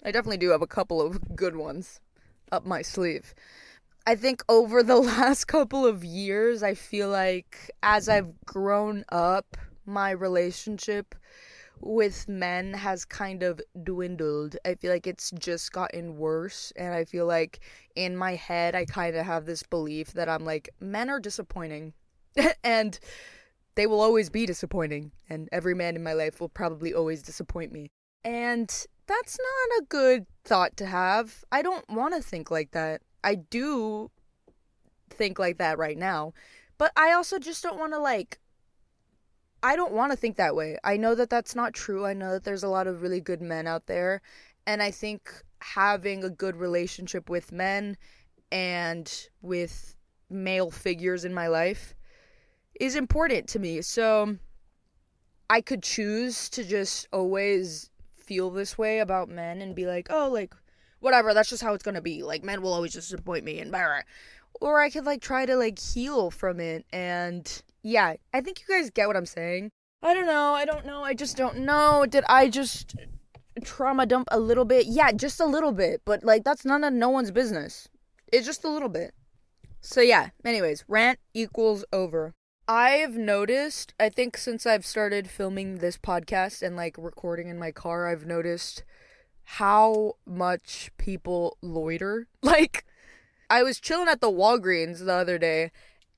I 0.06 0.12
definitely 0.12 0.38
do 0.38 0.52
have 0.52 0.62
a 0.62 0.68
couple 0.68 1.02
of 1.02 1.20
good 1.36 1.56
ones 1.56 2.00
up 2.52 2.66
my 2.66 2.84
sleeve. 2.84 3.34
I 4.06 4.16
think 4.16 4.44
over 4.48 4.84
the 4.84 4.98
last 5.02 5.46
couple 5.46 5.86
of 5.86 6.06
years, 6.06 6.62
I 6.62 6.76
feel 6.76 7.10
like 7.10 7.72
as 7.82 8.08
I've 8.08 8.40
grown 8.46 9.04
up, 9.10 9.58
my 9.88 10.12
relationship 10.12 11.16
with 11.82 12.30
men 12.30 12.74
has 12.74 13.04
kind 13.04 13.42
of 13.42 13.60
dwindled. 13.84 14.58
I 14.64 14.76
feel 14.76 14.92
like 14.92 15.08
it's 15.08 15.32
just 15.32 15.72
gotten 15.72 16.18
worse. 16.18 16.72
And 16.76 16.94
I 16.94 17.04
feel 17.06 17.26
like 17.26 17.60
in 17.96 18.16
my 18.16 18.36
head, 18.36 18.76
I 18.76 18.86
kind 18.86 19.16
of 19.16 19.26
have 19.26 19.46
this 19.46 19.64
belief 19.64 20.14
that 20.14 20.30
I'm 20.30 20.46
like, 20.46 20.70
men 20.80 21.10
are 21.10 21.20
disappointing. 21.20 21.94
and 22.64 22.98
they 23.74 23.88
will 23.88 24.02
always 24.02 24.30
be 24.30 24.46
disappointing. 24.46 25.12
And 25.30 25.50
every 25.52 25.74
man 25.74 25.96
in 25.96 26.04
my 26.04 26.14
life 26.14 26.40
will 26.40 26.50
probably 26.50 26.94
always 26.94 27.24
disappoint 27.24 27.72
me. 27.72 27.90
And 28.24 28.72
that's 29.08 29.38
not 29.38 29.80
a 29.82 29.86
good 29.86 30.26
thought 30.44 30.78
to 30.78 30.86
have. 30.86 31.44
I 31.52 31.62
don't 31.62 31.88
want 31.90 32.14
to 32.16 32.22
think 32.22 32.52
like 32.52 32.72
that. 32.72 33.02
I 33.24 33.36
do 33.36 34.12
think 35.10 35.40
like 35.40 35.58
that 35.58 35.78
right 35.78 35.98
now, 35.98 36.34
but 36.78 36.92
I 36.96 37.12
also 37.12 37.40
just 37.40 37.64
don't 37.64 37.80
want 37.80 37.94
to 37.94 38.00
like 38.00 38.40
I 39.64 39.76
don't 39.76 39.94
want 39.94 40.12
to 40.12 40.18
think 40.18 40.36
that 40.38 40.56
way. 40.56 40.78
I 40.84 40.96
know 40.98 41.16
that 41.16 41.32
that's 41.32 41.56
not 41.56 41.74
true. 41.74 42.06
I 42.06 42.14
know 42.14 42.34
that 42.34 42.44
there's 42.44 42.64
a 42.64 42.68
lot 42.70 42.86
of 42.86 43.02
really 43.02 43.20
good 43.20 43.42
men 43.42 43.66
out 43.66 43.88
there, 43.88 44.22
and 44.68 44.82
I 44.82 44.92
think 44.92 45.32
having 45.60 46.24
a 46.24 46.30
good 46.30 46.56
relationship 46.56 47.30
with 47.30 47.52
men 47.52 47.98
and 48.52 49.12
with 49.42 49.96
male 50.30 50.70
figures 50.70 51.26
in 51.26 51.34
my 51.34 51.48
life 51.48 51.96
is 52.80 52.96
important 52.96 53.48
to 53.50 53.60
me. 53.60 53.82
So 53.82 54.38
I 55.50 55.62
could 55.62 55.82
choose 55.82 56.50
to 56.50 56.64
just 56.64 57.08
always 57.12 57.90
feel 58.26 58.50
this 58.50 58.78
way 58.78 59.00
about 59.00 59.30
men 59.30 59.62
and 59.62 59.76
be 59.76 59.86
like, 59.86 60.08
"Oh, 60.10 60.30
like 60.30 60.54
whatever, 61.00 61.34
that's 61.34 61.50
just 61.50 61.64
how 61.64 61.74
it's 61.74 61.84
gonna 61.84 62.02
be. 62.02 62.24
Like 62.24 62.44
men 62.44 62.62
will 62.62 62.74
always 62.74 62.94
disappoint 62.94 63.46
me 63.46 63.60
and 63.60 63.72
blah. 63.72 64.00
Or 64.62 64.82
I 64.82 64.90
could 64.90 65.06
like 65.06 65.22
try 65.22 65.46
to 65.46 65.56
like 65.56 65.80
heal 65.80 66.32
from 66.32 66.60
it 66.60 66.86
and 66.92 67.62
yeah, 67.84 68.16
I 68.34 68.42
think 68.42 68.62
you 68.62 68.76
guys 68.76 68.90
get 68.90 69.08
what 69.08 69.16
I'm 69.16 69.26
saying. 69.26 69.70
I 70.02 70.14
don't 70.14 70.26
know, 70.26 70.54
I 70.54 70.66
don't 70.66 70.86
know, 70.86 71.04
I 71.04 71.14
just 71.14 71.38
don't 71.38 71.60
know. 71.60 72.06
Did 72.10 72.24
I 72.28 72.50
just 72.50 72.96
trauma 73.64 74.06
dump 74.06 74.28
a 74.32 74.40
little 74.40 74.66
bit? 74.66 74.88
Yeah, 74.88 75.12
just 75.12 75.40
a 75.40 75.46
little 75.46 75.72
bit, 75.72 76.02
but 76.06 76.24
like 76.24 76.44
that's 76.44 76.66
none 76.66 76.84
of 76.84 76.94
no 76.94 77.10
one's 77.10 77.32
business. 77.32 77.88
It's 78.34 78.46
just 78.46 78.64
a 78.64 78.70
little 78.70 78.90
bit. 78.90 79.14
So 79.82 80.02
yeah, 80.02 80.30
anyways, 80.44 80.84
rant 80.88 81.20
equals 81.34 81.86
over. 81.94 82.34
I've 82.68 83.16
noticed, 83.16 83.94
I 84.00 84.10
think 84.10 84.38
since 84.38 84.66
I've 84.66 84.86
started 84.86 85.30
filming 85.30 85.78
this 85.78 85.98
podcast 85.98 86.64
and 86.64 86.76
like 86.76 86.96
recording 86.98 87.48
in 87.48 87.60
my 87.60 87.72
car, 87.72 88.08
I've 88.08 88.26
noticed 88.26 88.84
how 89.44 90.16
much 90.26 90.92
people 90.98 91.58
loiter. 91.62 92.28
Like, 92.42 92.86
I 93.50 93.62
was 93.64 93.80
chilling 93.80 94.08
at 94.08 94.22
the 94.22 94.32
Walgreens 94.32 95.06
the 95.06 95.14
other 95.14 95.38
day, 95.38 95.72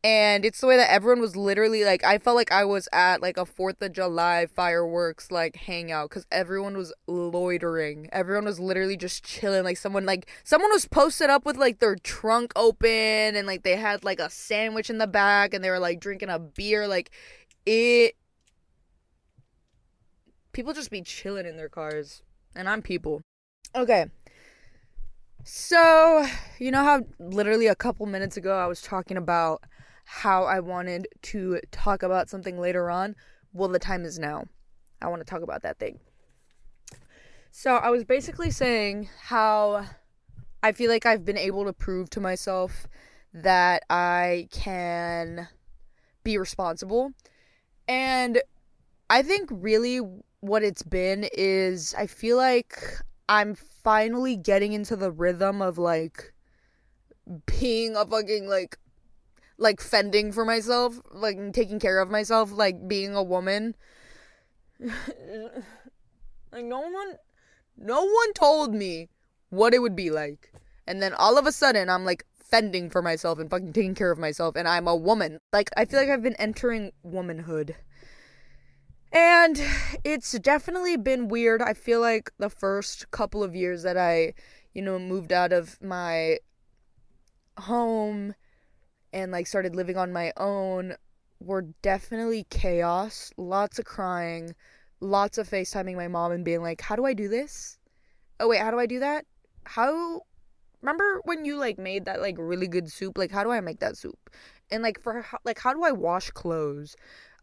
and 0.07 0.45
it's 0.45 0.61
the 0.61 0.67
way 0.67 0.77
that 0.77 0.89
everyone 0.89 1.19
was 1.19 1.35
literally 1.35 1.83
like, 1.83 2.01
I 2.05 2.17
felt 2.17 2.37
like 2.37 2.49
I 2.49 2.63
was 2.63 2.87
at 2.93 3.21
like 3.21 3.35
a 3.35 3.43
4th 3.43 3.81
of 3.81 3.91
July 3.91 4.47
fireworks 4.55 5.31
like 5.31 5.57
hangout 5.57 6.09
because 6.09 6.25
everyone 6.31 6.77
was 6.77 6.93
loitering. 7.07 8.07
Everyone 8.13 8.45
was 8.45 8.57
literally 8.57 8.95
just 8.95 9.25
chilling. 9.25 9.65
Like, 9.65 9.75
someone, 9.75 10.05
like, 10.05 10.29
someone 10.45 10.71
was 10.71 10.87
posted 10.87 11.29
up 11.29 11.45
with 11.45 11.57
like 11.57 11.79
their 11.79 11.97
trunk 11.97 12.53
open 12.55 12.87
and 13.35 13.45
like 13.45 13.63
they 13.63 13.75
had 13.75 14.05
like 14.05 14.21
a 14.21 14.29
sandwich 14.29 14.89
in 14.89 14.97
the 14.97 15.07
back 15.07 15.53
and 15.53 15.61
they 15.61 15.69
were 15.69 15.77
like 15.77 15.99
drinking 15.99 16.29
a 16.29 16.39
beer. 16.39 16.87
Like, 16.87 17.11
it. 17.65 18.15
People 20.53 20.71
just 20.71 20.89
be 20.89 21.01
chilling 21.01 21.45
in 21.45 21.57
their 21.57 21.67
cars 21.67 22.21
and 22.55 22.69
I'm 22.69 22.81
people. 22.81 23.19
Okay. 23.75 24.05
So, 25.43 26.25
you 26.59 26.71
know 26.71 26.85
how 26.85 27.01
literally 27.19 27.67
a 27.67 27.75
couple 27.75 28.05
minutes 28.05 28.37
ago 28.37 28.57
I 28.57 28.67
was 28.67 28.81
talking 28.81 29.17
about 29.17 29.63
how 30.09 30.45
I 30.45 30.61
wanted 30.61 31.09
to 31.21 31.59
talk 31.69 32.01
about 32.01 32.29
something 32.29 32.57
later 32.57 32.89
on? 32.89 33.13
Well, 33.51 33.67
the 33.67 33.77
time 33.77 34.05
is 34.05 34.17
now. 34.17 34.45
I 35.01 35.07
want 35.09 35.19
to 35.19 35.29
talk 35.29 35.41
about 35.41 35.63
that 35.63 35.79
thing. 35.79 35.99
So, 37.51 37.75
I 37.75 37.89
was 37.89 38.05
basically 38.05 38.49
saying 38.49 39.09
how 39.21 39.85
I 40.63 40.71
feel 40.71 40.89
like 40.89 41.05
I've 41.05 41.25
been 41.25 41.37
able 41.37 41.65
to 41.65 41.73
prove 41.73 42.09
to 42.11 42.21
myself 42.21 42.87
that 43.33 43.83
I 43.89 44.47
can 44.51 45.49
be 46.23 46.37
responsible. 46.37 47.11
And 47.89 48.41
I 49.09 49.21
think 49.23 49.49
really 49.51 49.97
what 50.39 50.63
it's 50.63 50.83
been 50.83 51.27
is 51.33 51.93
I 51.97 52.07
feel 52.07 52.37
like 52.37 52.81
I'm 53.27 53.55
finally 53.55 54.37
getting 54.37 54.71
into 54.71 54.95
the 54.95 55.11
rhythm 55.11 55.61
of 55.61 55.77
like 55.77 56.33
being 57.45 57.97
a 57.97 58.05
fucking 58.05 58.47
like 58.47 58.77
like 59.57 59.81
fending 59.81 60.31
for 60.31 60.45
myself, 60.45 60.99
like 61.11 61.37
taking 61.53 61.79
care 61.79 61.99
of 61.99 62.09
myself, 62.09 62.51
like 62.51 62.87
being 62.87 63.15
a 63.15 63.23
woman. 63.23 63.75
like 64.79 66.63
no 66.63 66.81
one 66.81 67.15
no 67.77 68.03
one 68.03 68.33
told 68.33 68.73
me 68.73 69.09
what 69.49 69.73
it 69.73 69.79
would 69.79 69.95
be 69.95 70.09
like. 70.09 70.51
And 70.85 71.01
then 71.01 71.13
all 71.13 71.37
of 71.37 71.47
a 71.47 71.51
sudden 71.51 71.89
I'm 71.89 72.05
like 72.05 72.25
fending 72.35 72.89
for 72.89 73.01
myself 73.01 73.39
and 73.39 73.49
fucking 73.49 73.73
taking 73.73 73.95
care 73.95 74.11
of 74.11 74.19
myself 74.19 74.55
and 74.55 74.67
I'm 74.67 74.87
a 74.87 74.95
woman. 74.95 75.39
Like 75.51 75.69
I 75.75 75.85
feel 75.85 75.99
like 75.99 76.09
I've 76.09 76.23
been 76.23 76.35
entering 76.35 76.91
womanhood. 77.03 77.75
And 79.11 79.61
it's 80.03 80.33
definitely 80.39 80.97
been 80.97 81.27
weird. 81.29 81.61
I 81.61 81.73
feel 81.73 82.01
like 82.01 82.31
the 82.37 82.49
first 82.49 83.09
couple 83.09 83.41
of 83.41 83.55
years 83.55 83.83
that 83.83 83.97
I, 83.97 84.33
you 84.73 84.81
know, 84.81 84.99
moved 84.99 85.31
out 85.31 85.53
of 85.53 85.81
my 85.81 86.39
home 87.57 88.35
and 89.17 89.31
like 89.31 89.47
started 89.47 89.75
living 89.75 89.97
on 89.97 90.13
my 90.13 90.31
own 90.38 90.95
were 91.39 91.63
definitely 91.81 92.45
chaos. 92.50 93.31
Lots 93.38 93.79
of 93.79 93.86
crying, 93.86 94.53
lots 95.00 95.38
of 95.39 95.50
FaceTiming 95.50 95.95
my 95.95 96.07
mom 96.07 96.31
and 96.31 96.45
being 96.45 96.62
like, 96.62 96.81
"How 96.81 96.95
do 96.95 97.05
I 97.05 97.13
do 97.13 97.27
this? 97.27 97.79
Oh 98.39 98.47
wait, 98.50 98.62
how 98.62 98.71
do 98.71 98.79
I 98.79 98.86
do 98.86 99.00
that? 99.00 99.25
How 99.65 100.21
Remember 100.81 101.21
when 101.25 101.43
you 101.43 101.57
like 101.57 101.79
made 101.79 102.05
that 102.05 102.21
like 102.21 102.36
really 102.38 102.67
good 102.67 102.91
soup? 102.91 103.17
Like 103.17 103.31
how 103.31 103.43
do 103.43 103.51
I 103.51 103.59
make 103.62 103.79
that 103.79 103.97
soup? 103.97 104.29
And 104.69 104.83
like 104.83 105.01
for 105.01 105.25
like 105.43 105.59
how 105.59 105.74
do 105.74 105.83
I 105.83 105.91
wash 105.91 106.29
clothes? 106.31 106.95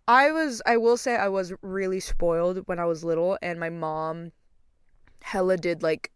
I 0.06 0.30
was 0.30 0.62
I 0.66 0.76
will 0.76 0.96
say 0.96 1.16
I 1.16 1.28
was 1.28 1.52
really 1.62 2.00
spoiled 2.00 2.58
when 2.66 2.78
I 2.78 2.84
was 2.84 3.04
little 3.04 3.36
and 3.42 3.58
my 3.58 3.70
mom 3.70 4.30
hella 5.22 5.56
did 5.56 5.82
like 5.82 6.12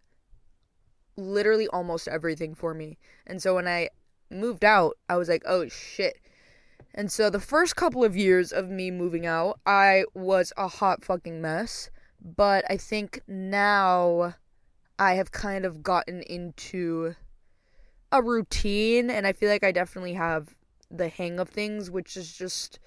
literally 1.17 1.67
almost 1.69 2.07
everything 2.07 2.55
for 2.55 2.75
me. 2.75 2.99
And 3.27 3.43
so 3.43 3.57
when 3.57 3.67
I 3.67 3.89
moved 4.31 4.65
out, 4.65 4.97
I 5.09 5.17
was 5.17 5.29
like, 5.29 5.43
"Oh 5.47 5.69
shit." 5.69 6.19
And 6.95 7.13
so 7.13 7.31
the 7.31 7.41
first 7.41 7.77
couple 7.77 8.05
of 8.05 8.17
years 8.17 8.53
of 8.53 8.69
me 8.69 8.91
moving 8.91 9.27
out, 9.27 9.61
I 9.67 10.05
was 10.15 10.53
a 10.57 10.69
hot 10.69 11.05
fucking 11.05 11.41
mess, 11.41 11.91
but 12.21 12.65
I 12.69 12.77
think 12.77 13.21
now 13.29 14.35
I 14.99 15.15
have 15.15 15.31
kind 15.31 15.65
of 15.65 15.83
gotten 15.83 16.23
into 16.23 17.15
a 18.11 18.23
routine 18.23 19.11
and 19.11 19.27
I 19.27 19.33
feel 19.33 19.49
like 19.49 19.63
I 19.63 19.71
definitely 19.71 20.15
have 20.15 20.57
the 20.91 21.09
hang 21.09 21.39
of 21.39 21.49
things, 21.49 21.91
which 21.91 22.17
is 22.17 22.33
just 22.33 22.81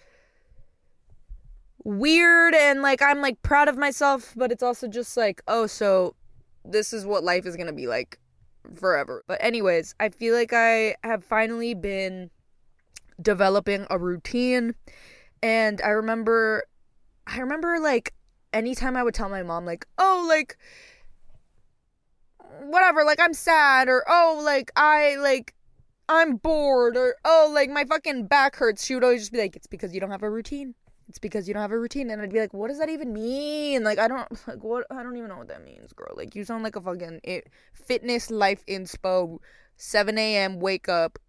weird 1.83 2.53
and 2.53 2.81
like 2.81 3.01
I'm 3.01 3.21
like 3.21 3.41
proud 3.41 3.67
of 3.67 3.77
myself, 3.77 4.33
but 4.35 4.51
it's 4.51 4.63
also 4.63 4.87
just 4.87 5.15
like, 5.15 5.41
oh, 5.47 5.67
so 5.67 6.15
this 6.65 6.93
is 6.93 7.05
what 7.05 7.23
life 7.23 7.45
is 7.45 7.55
going 7.55 7.67
to 7.67 7.73
be 7.73 7.87
like 7.87 8.19
forever. 8.75 9.23
But 9.27 9.43
anyways, 9.43 9.95
I 9.99 10.09
feel 10.09 10.35
like 10.35 10.53
I 10.53 10.95
have 11.03 11.23
finally 11.23 11.73
been 11.73 12.29
developing 13.21 13.85
a 13.89 13.99
routine 13.99 14.73
and 15.43 15.81
I 15.81 15.89
remember 15.89 16.63
I 17.27 17.39
remember 17.39 17.79
like 17.79 18.13
anytime 18.53 18.97
I 18.97 19.03
would 19.03 19.13
tell 19.13 19.29
my 19.29 19.43
mom 19.43 19.65
like, 19.65 19.85
"Oh, 19.97 20.25
like 20.27 20.57
whatever, 22.63 23.03
like 23.03 23.19
I'm 23.19 23.33
sad 23.33 23.87
or 23.87 24.03
oh, 24.07 24.41
like 24.43 24.71
I 24.75 25.15
like 25.17 25.55
I'm 26.09 26.35
bored 26.37 26.97
or 26.97 27.15
oh, 27.25 27.51
like 27.53 27.69
my 27.69 27.85
fucking 27.85 28.27
back 28.27 28.55
hurts." 28.55 28.85
She 28.85 28.95
would 28.95 29.03
always 29.03 29.21
just 29.21 29.31
be 29.31 29.39
like, 29.39 29.55
"It's 29.55 29.67
because 29.67 29.93
you 29.93 29.99
don't 29.99 30.11
have 30.11 30.23
a 30.23 30.29
routine." 30.29 30.75
It's 31.11 31.19
because 31.19 31.45
you 31.45 31.53
don't 31.53 31.61
have 31.61 31.73
a 31.73 31.77
routine, 31.77 32.09
and 32.09 32.21
I'd 32.21 32.31
be 32.31 32.39
like, 32.39 32.53
"What 32.53 32.69
does 32.69 32.79
that 32.79 32.87
even 32.87 33.11
mean?" 33.11 33.83
Like, 33.83 33.99
I 33.99 34.07
don't 34.07 34.31
like 34.47 34.63
what 34.63 34.85
I 34.89 35.03
don't 35.03 35.17
even 35.17 35.27
know 35.27 35.39
what 35.39 35.49
that 35.49 35.61
means, 35.61 35.91
girl. 35.91 36.13
Like, 36.15 36.35
you 36.35 36.45
sound 36.45 36.63
like 36.63 36.77
a 36.77 36.81
fucking 36.81 37.19
it, 37.25 37.49
fitness 37.73 38.31
life 38.31 38.65
inspo. 38.65 39.39
7 39.75 40.17
a.m. 40.17 40.61
Wake 40.61 40.87
up, 40.87 41.19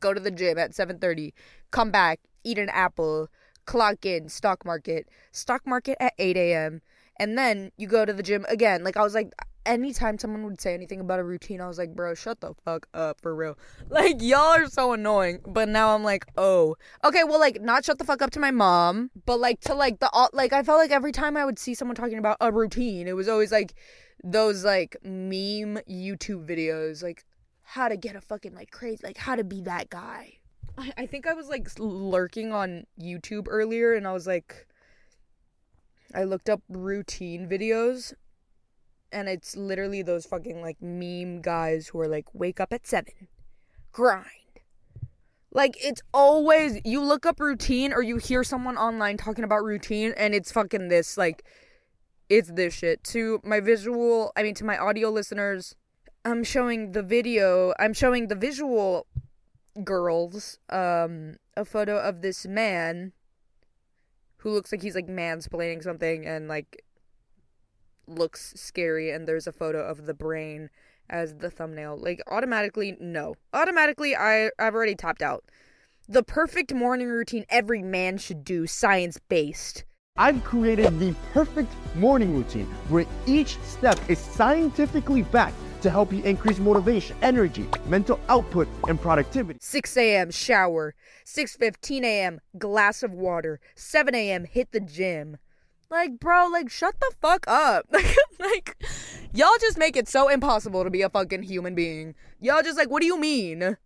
go 0.00 0.12
to 0.12 0.18
the 0.18 0.32
gym 0.32 0.58
at 0.58 0.74
7:30, 0.74 1.32
come 1.70 1.92
back, 1.92 2.18
eat 2.42 2.58
an 2.58 2.70
apple, 2.70 3.28
clock 3.66 4.04
in, 4.04 4.28
stock 4.28 4.64
market, 4.64 5.08
stock 5.30 5.64
market 5.64 5.96
at 6.00 6.12
8 6.18 6.36
a.m., 6.36 6.82
and 7.20 7.38
then 7.38 7.70
you 7.76 7.86
go 7.86 8.04
to 8.04 8.12
the 8.12 8.24
gym 8.24 8.44
again. 8.48 8.82
Like 8.82 8.96
I 8.96 9.02
was 9.04 9.14
like, 9.14 9.30
anytime 9.66 10.18
someone 10.18 10.44
would 10.44 10.60
say 10.60 10.74
anything 10.74 11.00
about 11.00 11.20
a 11.20 11.24
routine, 11.24 11.60
I 11.60 11.68
was 11.68 11.78
like, 11.78 11.94
bro, 11.94 12.14
shut 12.14 12.40
the 12.40 12.54
fuck 12.64 12.86
up 12.94 13.20
for 13.20 13.34
real. 13.34 13.58
Like 13.88 14.22
y'all 14.22 14.54
are 14.54 14.66
so 14.66 14.92
annoying. 14.92 15.40
But 15.46 15.68
now 15.68 15.94
I'm 15.94 16.04
like, 16.04 16.24
oh, 16.36 16.76
okay, 17.04 17.24
well, 17.24 17.40
like 17.40 17.60
not 17.60 17.84
shut 17.84 17.98
the 17.98 18.04
fuck 18.04 18.22
up 18.22 18.30
to 18.30 18.40
my 18.40 18.50
mom, 18.50 19.10
but 19.26 19.40
like 19.40 19.60
to 19.62 19.74
like 19.74 19.98
the 19.98 20.30
like 20.32 20.52
I 20.52 20.62
felt 20.62 20.78
like 20.78 20.92
every 20.92 21.12
time 21.12 21.36
I 21.36 21.44
would 21.44 21.58
see 21.58 21.74
someone 21.74 21.96
talking 21.96 22.18
about 22.18 22.36
a 22.40 22.52
routine, 22.52 23.08
it 23.08 23.16
was 23.16 23.28
always 23.28 23.50
like 23.50 23.74
those 24.22 24.64
like 24.64 24.96
meme 25.02 25.80
YouTube 25.88 26.46
videos, 26.46 27.02
like 27.02 27.24
how 27.62 27.88
to 27.88 27.96
get 27.96 28.14
a 28.14 28.20
fucking 28.20 28.54
like 28.54 28.70
crazy, 28.70 29.00
like 29.02 29.16
how 29.16 29.34
to 29.34 29.44
be 29.44 29.60
that 29.62 29.90
guy. 29.90 30.34
I, 30.78 30.92
I 30.98 31.06
think 31.06 31.26
I 31.26 31.34
was 31.34 31.48
like 31.48 31.68
lurking 31.78 32.52
on 32.52 32.84
YouTube 33.00 33.46
earlier, 33.48 33.94
and 33.94 34.06
I 34.06 34.12
was 34.12 34.26
like. 34.26 34.66
I 36.12 36.24
looked 36.24 36.50
up 36.50 36.60
routine 36.68 37.48
videos 37.48 38.14
and 39.12 39.28
it's 39.28 39.56
literally 39.56 40.02
those 40.02 40.26
fucking 40.26 40.60
like 40.60 40.80
meme 40.80 41.40
guys 41.40 41.88
who 41.88 42.00
are 42.00 42.08
like 42.08 42.26
wake 42.32 42.60
up 42.60 42.72
at 42.72 42.86
7 42.86 43.12
grind. 43.92 44.26
Like 45.52 45.76
it's 45.84 46.02
always 46.14 46.80
you 46.84 47.02
look 47.02 47.26
up 47.26 47.40
routine 47.40 47.92
or 47.92 48.02
you 48.02 48.18
hear 48.18 48.44
someone 48.44 48.76
online 48.76 49.16
talking 49.16 49.44
about 49.44 49.64
routine 49.64 50.14
and 50.16 50.34
it's 50.34 50.52
fucking 50.52 50.88
this 50.88 51.18
like 51.18 51.44
it's 52.28 52.52
this 52.52 52.72
shit. 52.72 53.02
To 53.04 53.40
my 53.44 53.60
visual 53.60 54.32
i 54.36 54.42
mean 54.42 54.54
to 54.54 54.64
my 54.64 54.78
audio 54.78 55.10
listeners 55.10 55.74
i'm 56.24 56.44
showing 56.44 56.92
the 56.92 57.02
video 57.02 57.72
i'm 57.78 57.94
showing 57.94 58.28
the 58.28 58.34
visual 58.34 59.06
girls 59.84 60.58
um 60.68 61.36
a 61.56 61.64
photo 61.64 61.98
of 61.98 62.22
this 62.22 62.46
man 62.46 63.12
who 64.38 64.50
looks 64.50 64.72
like 64.72 64.82
he's 64.82 64.94
like 64.94 65.06
mansplaining 65.06 65.82
something 65.82 66.26
and 66.26 66.48
like 66.48 66.84
looks 68.10 68.52
scary 68.56 69.10
and 69.10 69.26
there's 69.26 69.46
a 69.46 69.52
photo 69.52 69.84
of 69.84 70.06
the 70.06 70.14
brain 70.14 70.70
as 71.08 71.36
the 71.36 71.50
thumbnail. 71.50 71.96
Like 71.96 72.20
automatically 72.30 72.96
no. 73.00 73.34
Automatically 73.52 74.16
I 74.16 74.50
I've 74.58 74.74
already 74.74 74.94
tapped 74.94 75.22
out. 75.22 75.44
The 76.08 76.22
perfect 76.22 76.74
morning 76.74 77.08
routine 77.08 77.44
every 77.48 77.82
man 77.82 78.18
should 78.18 78.44
do, 78.44 78.66
science 78.66 79.18
based. 79.28 79.84
I've 80.16 80.42
created 80.44 80.98
the 80.98 81.14
perfect 81.32 81.72
morning 81.94 82.34
routine 82.34 82.66
where 82.88 83.06
each 83.26 83.58
step 83.60 83.98
is 84.08 84.18
scientifically 84.18 85.22
backed 85.22 85.54
to 85.82 85.90
help 85.90 86.12
you 86.12 86.22
increase 86.24 86.58
motivation, 86.58 87.16
energy, 87.22 87.66
mental 87.86 88.20
output, 88.28 88.68
and 88.88 89.00
productivity. 89.00 89.58
6 89.62 89.96
a.m. 89.96 90.30
shower, 90.30 90.94
6:15 91.24 92.02
a.m. 92.02 92.40
glass 92.58 93.02
of 93.02 93.12
water, 93.12 93.60
7 93.74 94.14
a.m. 94.14 94.44
hit 94.44 94.72
the 94.72 94.80
gym. 94.80 95.38
Like, 95.90 96.20
bro, 96.20 96.46
like, 96.46 96.70
shut 96.70 96.94
the 97.00 97.12
fuck 97.20 97.44
up. 97.48 97.86
like, 98.38 98.76
y'all 99.34 99.48
just 99.60 99.76
make 99.76 99.96
it 99.96 100.08
so 100.08 100.28
impossible 100.28 100.84
to 100.84 100.90
be 100.90 101.02
a 101.02 101.10
fucking 101.10 101.42
human 101.42 101.74
being. 101.74 102.14
Y'all 102.40 102.62
just 102.62 102.78
like, 102.78 102.88
what 102.88 103.00
do 103.00 103.06
you 103.06 103.18
mean? 103.18 103.76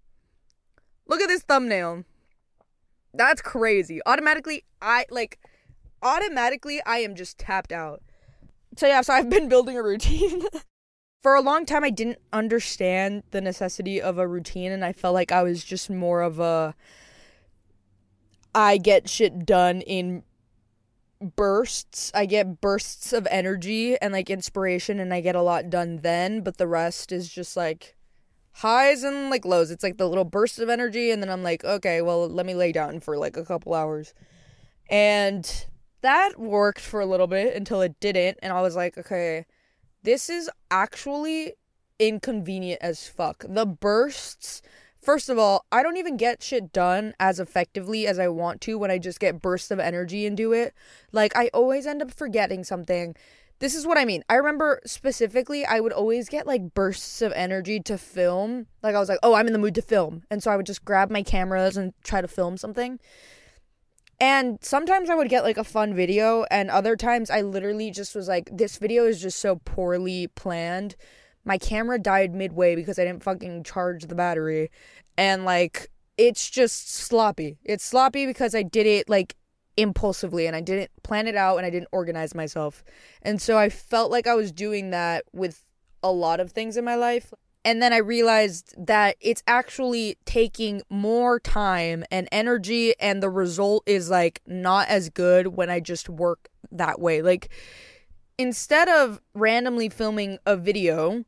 Look 1.06 1.20
at 1.22 1.28
this 1.28 1.42
thumbnail. 1.42 2.04
That's 3.14 3.40
crazy. 3.40 4.00
Automatically, 4.04 4.64
I 4.82 5.06
like, 5.10 5.38
automatically, 6.02 6.82
I 6.84 6.98
am 6.98 7.14
just 7.14 7.38
tapped 7.38 7.72
out. 7.72 8.02
So, 8.76 8.86
yeah, 8.86 9.00
so 9.00 9.14
I've 9.14 9.30
been 9.30 9.48
building 9.48 9.78
a 9.78 9.82
routine. 9.82 10.42
For 11.22 11.34
a 11.34 11.40
long 11.40 11.64
time, 11.64 11.84
I 11.84 11.90
didn't 11.90 12.18
understand 12.34 13.22
the 13.30 13.40
necessity 13.40 13.98
of 13.98 14.18
a 14.18 14.28
routine, 14.28 14.72
and 14.72 14.84
I 14.84 14.92
felt 14.92 15.14
like 15.14 15.32
I 15.32 15.42
was 15.42 15.64
just 15.64 15.88
more 15.88 16.20
of 16.20 16.38
a. 16.38 16.74
I 18.54 18.76
get 18.76 19.08
shit 19.08 19.46
done 19.46 19.80
in 19.80 20.22
bursts. 21.24 22.10
I 22.14 22.26
get 22.26 22.60
bursts 22.60 23.12
of 23.12 23.26
energy 23.30 23.96
and 24.00 24.12
like 24.12 24.30
inspiration 24.30 25.00
and 25.00 25.12
I 25.12 25.20
get 25.20 25.34
a 25.34 25.42
lot 25.42 25.70
done 25.70 25.98
then, 26.02 26.42
but 26.42 26.58
the 26.58 26.66
rest 26.66 27.12
is 27.12 27.28
just 27.28 27.56
like 27.56 27.96
highs 28.52 29.02
and 29.02 29.30
like 29.30 29.44
lows. 29.44 29.70
It's 29.70 29.82
like 29.82 29.98
the 29.98 30.08
little 30.08 30.24
bursts 30.24 30.58
of 30.58 30.68
energy 30.68 31.10
and 31.10 31.22
then 31.22 31.30
I'm 31.30 31.42
like, 31.42 31.64
okay, 31.64 32.02
well, 32.02 32.28
let 32.28 32.46
me 32.46 32.54
lay 32.54 32.72
down 32.72 33.00
for 33.00 33.16
like 33.16 33.36
a 33.36 33.44
couple 33.44 33.74
hours. 33.74 34.14
And 34.88 35.66
that 36.02 36.38
worked 36.38 36.80
for 36.80 37.00
a 37.00 37.06
little 37.06 37.26
bit 37.26 37.56
until 37.56 37.80
it 37.80 37.98
didn't 38.00 38.38
and 38.42 38.52
I 38.52 38.60
was 38.62 38.76
like, 38.76 38.98
okay, 38.98 39.46
this 40.02 40.28
is 40.28 40.50
actually 40.70 41.54
inconvenient 41.98 42.82
as 42.82 43.08
fuck. 43.08 43.44
The 43.48 43.66
bursts 43.66 44.62
First 45.04 45.28
of 45.28 45.38
all, 45.38 45.66
I 45.70 45.82
don't 45.82 45.98
even 45.98 46.16
get 46.16 46.42
shit 46.42 46.72
done 46.72 47.12
as 47.20 47.38
effectively 47.38 48.06
as 48.06 48.18
I 48.18 48.28
want 48.28 48.62
to 48.62 48.78
when 48.78 48.90
I 48.90 48.96
just 48.96 49.20
get 49.20 49.42
bursts 49.42 49.70
of 49.70 49.78
energy 49.78 50.24
and 50.24 50.34
do 50.34 50.54
it. 50.54 50.72
Like, 51.12 51.36
I 51.36 51.50
always 51.52 51.86
end 51.86 52.00
up 52.00 52.10
forgetting 52.10 52.64
something. 52.64 53.14
This 53.58 53.74
is 53.74 53.86
what 53.86 53.98
I 53.98 54.06
mean. 54.06 54.24
I 54.30 54.36
remember 54.36 54.80
specifically, 54.86 55.66
I 55.66 55.78
would 55.78 55.92
always 55.92 56.30
get 56.30 56.46
like 56.46 56.72
bursts 56.72 57.20
of 57.20 57.32
energy 57.32 57.80
to 57.80 57.98
film. 57.98 58.66
Like, 58.82 58.94
I 58.94 58.98
was 58.98 59.10
like, 59.10 59.18
oh, 59.22 59.34
I'm 59.34 59.46
in 59.46 59.52
the 59.52 59.58
mood 59.58 59.74
to 59.74 59.82
film. 59.82 60.22
And 60.30 60.42
so 60.42 60.50
I 60.50 60.56
would 60.56 60.64
just 60.64 60.86
grab 60.86 61.10
my 61.10 61.22
cameras 61.22 61.76
and 61.76 61.92
try 62.02 62.22
to 62.22 62.28
film 62.28 62.56
something. 62.56 62.98
And 64.18 64.58
sometimes 64.62 65.10
I 65.10 65.14
would 65.14 65.28
get 65.28 65.44
like 65.44 65.58
a 65.58 65.64
fun 65.64 65.92
video, 65.92 66.46
and 66.50 66.70
other 66.70 66.96
times 66.96 67.28
I 67.28 67.42
literally 67.42 67.90
just 67.90 68.14
was 68.14 68.26
like, 68.26 68.48
this 68.50 68.78
video 68.78 69.04
is 69.04 69.20
just 69.20 69.38
so 69.38 69.56
poorly 69.56 70.28
planned 70.28 70.96
my 71.44 71.58
camera 71.58 71.98
died 71.98 72.34
midway 72.34 72.74
because 72.74 72.98
I 72.98 73.04
didn't 73.04 73.22
fucking 73.22 73.64
charge 73.64 74.06
the 74.06 74.14
battery. 74.14 74.70
And 75.16 75.44
like 75.44 75.90
it's 76.16 76.48
just 76.48 76.92
sloppy. 76.92 77.58
It's 77.64 77.84
sloppy 77.84 78.26
because 78.26 78.54
I 78.54 78.62
did 78.62 78.86
it 78.86 79.08
like 79.08 79.36
impulsively 79.76 80.46
and 80.46 80.54
I 80.54 80.60
didn't 80.60 80.90
plan 81.02 81.26
it 81.26 81.34
out 81.34 81.56
and 81.56 81.66
I 81.66 81.70
didn't 81.70 81.88
organize 81.92 82.34
myself. 82.34 82.84
And 83.22 83.40
so 83.40 83.58
I 83.58 83.68
felt 83.68 84.10
like 84.10 84.26
I 84.26 84.34
was 84.34 84.52
doing 84.52 84.90
that 84.90 85.24
with 85.32 85.64
a 86.02 86.12
lot 86.12 86.40
of 86.40 86.52
things 86.52 86.76
in 86.76 86.84
my 86.84 86.94
life. 86.94 87.32
And 87.64 87.80
then 87.80 87.94
I 87.94 87.96
realized 87.96 88.74
that 88.76 89.16
it's 89.20 89.42
actually 89.46 90.18
taking 90.26 90.82
more 90.90 91.40
time 91.40 92.04
and 92.10 92.28
energy, 92.30 92.94
and 93.00 93.22
the 93.22 93.30
result 93.30 93.84
is 93.86 94.10
like 94.10 94.42
not 94.46 94.88
as 94.88 95.08
good 95.08 95.48
when 95.48 95.70
I 95.70 95.80
just 95.80 96.10
work 96.10 96.50
that 96.70 97.00
way. 97.00 97.22
Like, 97.22 97.48
instead 98.38 98.88
of 98.88 99.20
randomly 99.34 99.88
filming 99.88 100.38
a 100.46 100.56
video 100.56 101.24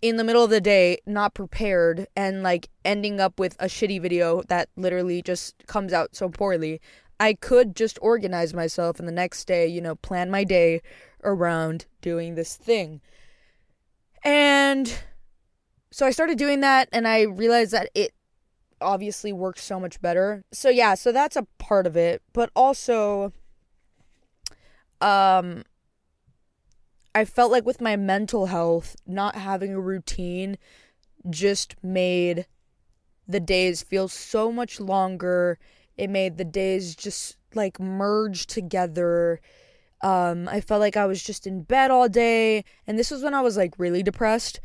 in 0.00 0.16
the 0.16 0.24
middle 0.24 0.44
of 0.44 0.50
the 0.50 0.60
day, 0.60 0.98
not 1.06 1.34
prepared, 1.34 2.06
and 2.14 2.42
like 2.42 2.68
ending 2.84 3.20
up 3.20 3.40
with 3.40 3.56
a 3.58 3.66
shitty 3.66 4.00
video 4.00 4.42
that 4.48 4.68
literally 4.76 5.22
just 5.22 5.54
comes 5.66 5.92
out 5.92 6.14
so 6.14 6.28
poorly, 6.28 6.80
I 7.18 7.34
could 7.34 7.74
just 7.74 7.98
organize 8.02 8.52
myself 8.52 8.98
and 8.98 9.08
the 9.08 9.12
next 9.12 9.46
day, 9.46 9.66
you 9.66 9.80
know, 9.80 9.94
plan 9.94 10.30
my 10.30 10.44
day 10.44 10.82
around 11.22 11.86
doing 12.02 12.34
this 12.34 12.54
thing. 12.54 13.00
And 14.22 14.92
so 15.90 16.06
I 16.06 16.10
started 16.10 16.38
doing 16.38 16.60
that 16.60 16.88
and 16.92 17.06
I 17.06 17.22
realized 17.22 17.72
that 17.72 17.88
it 17.94 18.12
obviously 18.80 19.32
works 19.32 19.62
so 19.62 19.80
much 19.80 20.00
better. 20.02 20.44
So 20.52 20.68
yeah, 20.68 20.94
so 20.94 21.12
that's 21.12 21.36
a 21.36 21.46
part 21.58 21.86
of 21.86 21.96
it, 21.96 22.20
but 22.32 22.50
also 22.54 23.32
um 25.00 25.64
I 27.14 27.24
felt 27.24 27.52
like 27.52 27.64
with 27.64 27.80
my 27.80 27.94
mental 27.96 28.46
health, 28.46 28.96
not 29.06 29.36
having 29.36 29.72
a 29.72 29.80
routine 29.80 30.58
just 31.30 31.76
made 31.82 32.46
the 33.28 33.40
days 33.40 33.82
feel 33.82 34.08
so 34.08 34.50
much 34.50 34.80
longer. 34.80 35.58
It 35.96 36.10
made 36.10 36.36
the 36.36 36.44
days 36.44 36.96
just 36.96 37.36
like 37.54 37.78
merge 37.78 38.46
together. 38.46 39.40
Um, 40.02 40.48
I 40.48 40.60
felt 40.60 40.80
like 40.80 40.96
I 40.96 41.06
was 41.06 41.22
just 41.22 41.46
in 41.46 41.62
bed 41.62 41.90
all 41.90 42.08
day, 42.08 42.64
and 42.86 42.98
this 42.98 43.10
was 43.10 43.22
when 43.22 43.32
I 43.32 43.40
was 43.40 43.56
like 43.56 43.78
really 43.78 44.02
depressed. 44.02 44.60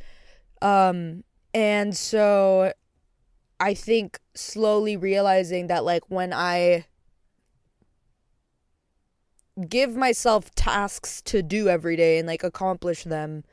Um, 0.62 1.24
and 1.54 1.96
so 1.96 2.74
I 3.60 3.74
think 3.74 4.20
slowly 4.34 4.98
realizing 4.98 5.68
that 5.68 5.86
like 5.86 6.04
when 6.10 6.34
I 6.34 6.86
give 9.68 9.96
myself 9.96 10.54
tasks 10.56 11.22
to 11.24 11.42
do 11.42 11.68
every 11.68 11.96
day 11.96 12.18
and 12.18 12.28
like 12.28 12.44
accomplish 12.44 13.04
them, 13.04 13.44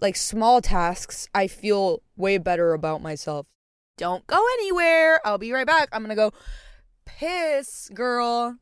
like 0.00 0.16
small 0.16 0.60
tasks, 0.60 1.28
I 1.34 1.46
feel 1.46 2.02
way 2.16 2.38
better 2.38 2.72
about 2.72 3.02
myself. 3.02 3.46
Don't 3.96 4.26
go 4.26 4.42
anywhere. 4.54 5.20
I'll 5.26 5.38
be 5.38 5.52
right 5.52 5.66
back. 5.66 5.88
I'm 5.92 6.02
gonna 6.02 6.14
go 6.14 6.32
piss, 7.04 7.90
girl. 7.92 8.56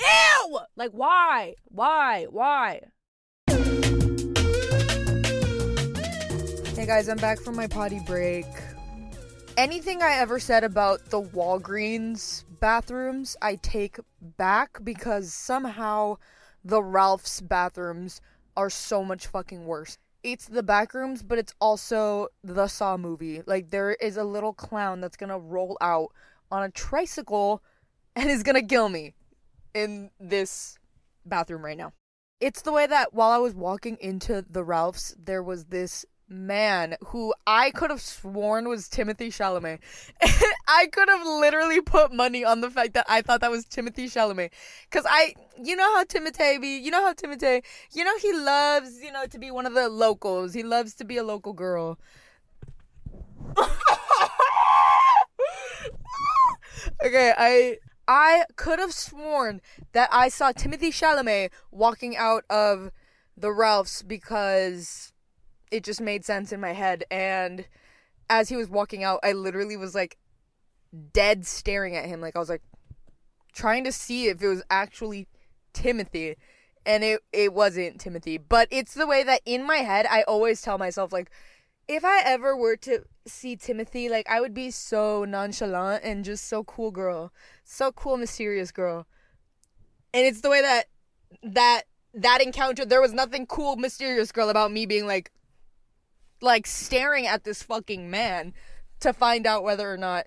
Ew! 0.00 0.60
Like, 0.76 0.90
why? 0.92 1.54
Why? 1.64 2.26
Why? 2.30 2.80
Hey 6.74 6.86
guys, 6.86 7.08
I'm 7.08 7.18
back 7.18 7.38
from 7.40 7.54
my 7.54 7.66
potty 7.66 8.00
break. 8.06 8.46
Anything 9.58 10.02
I 10.02 10.14
ever 10.14 10.40
said 10.40 10.64
about 10.64 11.10
the 11.10 11.20
Walgreens 11.20 12.44
bathrooms, 12.58 13.36
I 13.42 13.56
take 13.56 13.98
back 14.38 14.78
because 14.82 15.34
somehow 15.34 16.16
the 16.64 16.82
Ralph's 16.82 17.42
bathrooms 17.42 18.22
are 18.56 18.70
so 18.70 19.04
much 19.04 19.26
fucking 19.26 19.66
worse. 19.66 19.98
It's 20.22 20.46
the 20.46 20.62
back 20.62 20.94
rooms, 20.94 21.22
but 21.22 21.38
it's 21.38 21.52
also 21.60 22.28
the 22.42 22.66
Saw 22.66 22.96
movie. 22.96 23.42
Like, 23.44 23.68
there 23.68 23.92
is 23.92 24.16
a 24.16 24.24
little 24.24 24.54
clown 24.54 25.02
that's 25.02 25.18
gonna 25.18 25.38
roll 25.38 25.76
out 25.82 26.12
on 26.50 26.62
a 26.62 26.70
tricycle 26.70 27.62
and 28.16 28.30
is 28.30 28.42
gonna 28.42 28.62
kill 28.62 28.88
me 28.88 29.14
in 29.74 30.10
this 30.18 30.78
bathroom 31.26 31.62
right 31.62 31.76
now. 31.76 31.92
It's 32.40 32.62
the 32.62 32.72
way 32.72 32.86
that 32.86 33.12
while 33.12 33.30
I 33.30 33.38
was 33.38 33.54
walking 33.54 33.98
into 34.00 34.44
the 34.48 34.64
Ralph's, 34.64 35.14
there 35.22 35.42
was 35.42 35.66
this 35.66 36.06
man 36.32 36.96
who 37.06 37.34
I 37.46 37.70
could 37.70 37.90
have 37.90 38.00
sworn 38.00 38.68
was 38.68 38.88
Timothy 38.88 39.30
Chalamet. 39.30 39.78
I 40.68 40.86
could 40.90 41.08
have 41.08 41.26
literally 41.26 41.80
put 41.80 42.12
money 42.12 42.44
on 42.44 42.60
the 42.60 42.70
fact 42.70 42.94
that 42.94 43.06
I 43.08 43.22
thought 43.22 43.40
that 43.42 43.50
was 43.50 43.64
Timothy 43.64 44.06
Chalamet. 44.06 44.50
Cause 44.90 45.04
I, 45.08 45.34
you 45.62 45.76
know 45.76 45.94
how 45.96 46.04
Timothy 46.04 46.58
be, 46.58 46.78
you 46.78 46.90
know 46.90 47.02
how 47.02 47.12
Timothy, 47.12 47.62
you 47.92 48.04
know 48.04 48.16
he 48.18 48.32
loves, 48.32 49.02
you 49.02 49.12
know, 49.12 49.26
to 49.26 49.38
be 49.38 49.50
one 49.50 49.66
of 49.66 49.74
the 49.74 49.88
locals. 49.88 50.54
He 50.54 50.62
loves 50.62 50.94
to 50.94 51.04
be 51.04 51.18
a 51.18 51.24
local 51.24 51.52
girl. 51.52 51.98
okay, 57.04 57.32
I 57.36 57.78
I 58.08 58.44
could 58.56 58.78
have 58.78 58.92
sworn 58.92 59.60
that 59.92 60.08
I 60.12 60.28
saw 60.28 60.52
Timothy 60.52 60.90
Chalamet 60.90 61.50
walking 61.70 62.16
out 62.16 62.44
of 62.50 62.90
the 63.36 63.52
Ralphs 63.52 64.02
because 64.02 65.11
it 65.72 65.82
just 65.82 66.00
made 66.00 66.24
sense 66.24 66.52
in 66.52 66.60
my 66.60 66.74
head. 66.74 67.04
And 67.10 67.66
as 68.30 68.50
he 68.50 68.56
was 68.56 68.68
walking 68.68 69.02
out, 69.02 69.18
I 69.24 69.32
literally 69.32 69.76
was 69.76 69.94
like 69.94 70.18
dead 71.12 71.46
staring 71.46 71.96
at 71.96 72.04
him. 72.04 72.20
Like 72.20 72.36
I 72.36 72.38
was 72.38 72.50
like 72.50 72.62
trying 73.52 73.82
to 73.84 73.92
see 73.92 74.26
if 74.26 74.40
it 74.42 74.48
was 74.48 74.62
actually 74.70 75.26
Timothy. 75.72 76.36
And 76.84 77.02
it, 77.02 77.20
it 77.32 77.54
wasn't 77.54 78.00
Timothy. 78.00 78.36
But 78.36 78.68
it's 78.70 78.94
the 78.94 79.06
way 79.06 79.24
that 79.24 79.40
in 79.46 79.66
my 79.66 79.78
head 79.78 80.06
I 80.08 80.22
always 80.24 80.60
tell 80.60 80.78
myself 80.78 81.12
like 81.12 81.30
if 81.88 82.04
I 82.04 82.22
ever 82.24 82.56
were 82.56 82.76
to 82.76 83.04
see 83.26 83.56
Timothy, 83.56 84.08
like 84.08 84.28
I 84.28 84.40
would 84.40 84.54
be 84.54 84.70
so 84.70 85.24
nonchalant 85.24 86.04
and 86.04 86.24
just 86.24 86.46
so 86.48 86.64
cool 86.64 86.90
girl. 86.90 87.32
So 87.64 87.92
cool, 87.92 88.18
mysterious 88.18 88.70
girl. 88.70 89.06
And 90.12 90.26
it's 90.26 90.42
the 90.42 90.50
way 90.50 90.60
that 90.60 90.84
that 91.42 91.82
that 92.14 92.42
encounter 92.42 92.84
there 92.84 93.00
was 93.00 93.14
nothing 93.14 93.46
cool, 93.46 93.76
mysterious 93.76 94.32
girl 94.32 94.50
about 94.50 94.70
me 94.70 94.84
being 94.84 95.06
like 95.06 95.32
like 96.42 96.66
staring 96.66 97.26
at 97.26 97.44
this 97.44 97.62
fucking 97.62 98.10
man 98.10 98.52
to 99.00 99.12
find 99.12 99.46
out 99.46 99.62
whether 99.62 99.92
or 99.92 99.96
not 99.96 100.26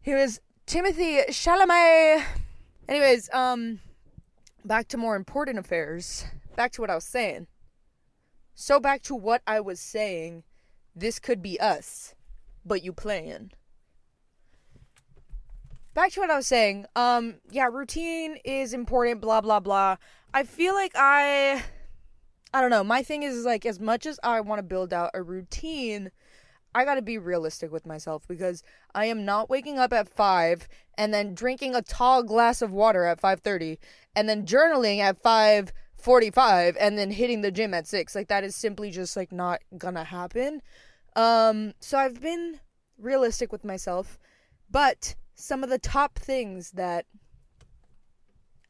he 0.00 0.14
was 0.14 0.40
Timothy 0.66 1.18
Chalamet. 1.28 2.24
Anyways, 2.88 3.32
um 3.32 3.80
back 4.64 4.88
to 4.88 4.96
more 4.96 5.16
important 5.16 5.58
affairs. 5.58 6.24
Back 6.56 6.72
to 6.72 6.80
what 6.80 6.90
I 6.90 6.94
was 6.94 7.04
saying. 7.04 7.46
So 8.54 8.80
back 8.80 9.02
to 9.02 9.14
what 9.14 9.42
I 9.46 9.60
was 9.60 9.80
saying 9.80 10.44
this 10.96 11.18
could 11.18 11.42
be 11.42 11.58
us, 11.58 12.14
but 12.64 12.84
you 12.84 12.92
playing. 12.92 13.50
Back 15.92 16.12
to 16.12 16.20
what 16.20 16.30
I 16.30 16.36
was 16.36 16.46
saying. 16.46 16.86
Um, 16.96 17.36
yeah, 17.50 17.66
routine 17.66 18.36
is 18.44 18.72
important, 18.72 19.20
blah, 19.20 19.40
blah, 19.40 19.60
blah. 19.60 19.96
I 20.32 20.44
feel 20.44 20.74
like 20.74 20.92
I. 20.94 21.62
I 22.54 22.60
don't 22.60 22.70
know. 22.70 22.84
My 22.84 23.02
thing 23.02 23.24
is, 23.24 23.44
like, 23.44 23.66
as 23.66 23.80
much 23.80 24.06
as 24.06 24.20
I 24.22 24.40
want 24.40 24.60
to 24.60 24.62
build 24.62 24.92
out 24.92 25.10
a 25.12 25.24
routine, 25.24 26.12
I 26.72 26.84
gotta 26.84 27.02
be 27.02 27.18
realistic 27.18 27.72
with 27.72 27.84
myself 27.84 28.28
because 28.28 28.62
I 28.94 29.06
am 29.06 29.24
not 29.24 29.50
waking 29.50 29.76
up 29.76 29.92
at 29.92 30.08
5 30.08 30.68
and 30.96 31.12
then 31.12 31.34
drinking 31.34 31.74
a 31.74 31.82
tall 31.82 32.22
glass 32.22 32.62
of 32.62 32.70
water 32.70 33.06
at 33.06 33.20
5.30 33.20 33.78
and 34.14 34.28
then 34.28 34.46
journaling 34.46 35.00
at 35.00 35.20
5.45 35.20 36.76
and 36.78 36.96
then 36.96 37.10
hitting 37.10 37.40
the 37.40 37.50
gym 37.50 37.74
at 37.74 37.88
6. 37.88 38.14
Like, 38.14 38.28
that 38.28 38.44
is 38.44 38.54
simply 38.54 38.92
just, 38.92 39.16
like, 39.16 39.32
not 39.32 39.60
gonna 39.76 40.04
happen. 40.04 40.62
Um, 41.16 41.74
so 41.80 41.98
I've 41.98 42.20
been 42.20 42.60
realistic 42.98 43.50
with 43.50 43.64
myself, 43.64 44.16
but 44.70 45.16
some 45.34 45.64
of 45.64 45.70
the 45.70 45.78
top 45.80 46.20
things 46.20 46.70
that 46.70 47.06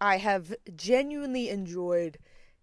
I 0.01 0.17
have 0.17 0.55
genuinely 0.75 1.51
enjoyed 1.51 2.17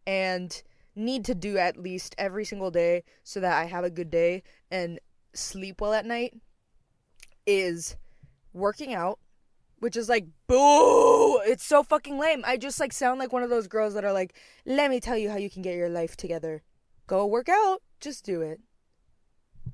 and 0.07 0.63
need 0.95 1.25
to 1.25 1.35
do 1.35 1.57
at 1.57 1.77
least 1.77 2.15
every 2.17 2.45
single 2.45 2.71
day 2.71 3.03
so 3.23 3.39
that 3.39 3.57
I 3.57 3.65
have 3.65 3.83
a 3.83 3.89
good 3.89 4.09
day 4.09 4.43
and 4.69 4.99
sleep 5.33 5.81
well 5.81 5.93
at 5.93 6.05
night 6.05 6.33
is 7.45 7.95
working 8.53 8.93
out, 8.93 9.19
which 9.79 9.95
is 9.95 10.09
like 10.09 10.25
boo, 10.47 11.39
it's 11.39 11.65
so 11.65 11.83
fucking 11.83 12.17
lame. 12.17 12.43
I 12.45 12.57
just 12.57 12.79
like 12.79 12.93
sound 12.93 13.19
like 13.19 13.33
one 13.33 13.43
of 13.43 13.49
those 13.49 13.67
girls 13.67 13.93
that 13.93 14.05
are 14.05 14.13
like, 14.13 14.33
"Let 14.65 14.89
me 14.89 14.99
tell 14.99 15.17
you 15.17 15.29
how 15.29 15.37
you 15.37 15.49
can 15.49 15.61
get 15.61 15.75
your 15.75 15.89
life 15.89 16.15
together. 16.17 16.61
Go 17.07 17.25
work 17.25 17.49
out, 17.49 17.81
just 17.99 18.25
do 18.25 18.41
it." 18.41 18.59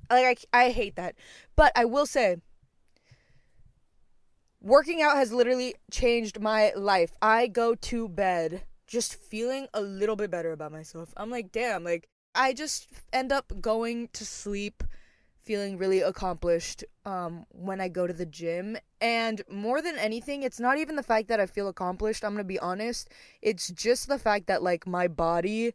Like 0.10 0.48
I, 0.54 0.66
I 0.66 0.70
hate 0.72 0.96
that. 0.96 1.16
But 1.56 1.72
I 1.76 1.86
will 1.86 2.06
say 2.06 2.38
working 4.62 5.02
out 5.02 5.16
has 5.18 5.32
literally 5.32 5.76
changed 5.92 6.40
my 6.40 6.72
life. 6.76 7.14
I 7.22 7.48
go 7.48 7.76
to 7.76 8.08
bed 8.08 8.64
just 8.88 9.16
feeling 9.16 9.68
a 9.74 9.82
little 9.82 10.16
bit 10.16 10.32
better 10.32 10.52
about 10.52 10.72
myself. 10.72 11.14
I'm 11.18 11.30
like, 11.30 11.52
damn, 11.52 11.84
like 11.84 12.08
I 12.34 12.54
just 12.54 12.88
end 13.14 13.32
up 13.32 13.52
going 13.62 14.10
to 14.14 14.26
sleep 14.26 14.84
feeling 15.48 15.78
really 15.78 16.02
accomplished 16.02 16.84
um, 17.06 17.46
when 17.50 17.80
I 17.80 17.88
go 17.88 18.06
to 18.06 18.14
the 18.14 18.26
gym. 18.26 18.78
And 19.00 19.42
more 19.50 19.82
than 19.82 19.98
anything, 19.98 20.44
it's 20.44 20.60
not 20.60 20.78
even 20.78 20.98
the 20.98 21.04
fact 21.04 21.30
that 21.30 21.40
I 21.40 21.46
feel 21.46 21.70
accomplished, 21.70 22.26
I'm 22.26 22.32
going 22.32 22.44
to 22.44 22.44
be 22.44 22.60
honest. 22.60 23.10
It's 23.42 23.70
just 23.70 24.10
the 24.10 24.20
fact 24.20 24.48
that 24.48 24.62
like 24.62 24.86
my 24.86 25.08
body 25.08 25.74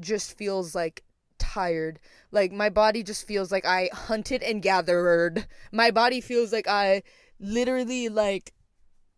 just 0.00 0.38
feels 0.38 0.74
like 0.74 1.04
tired. 1.38 2.00
Like 2.30 2.52
my 2.52 2.70
body 2.70 3.02
just 3.02 3.26
feels 3.26 3.52
like 3.52 3.66
I 3.66 3.90
hunted 3.92 4.42
and 4.42 4.62
gathered. 4.62 5.46
My 5.72 5.90
body 5.90 6.20
feels 6.22 6.52
like 6.52 6.66
I 6.66 7.02
literally 7.38 8.08
like 8.08 8.54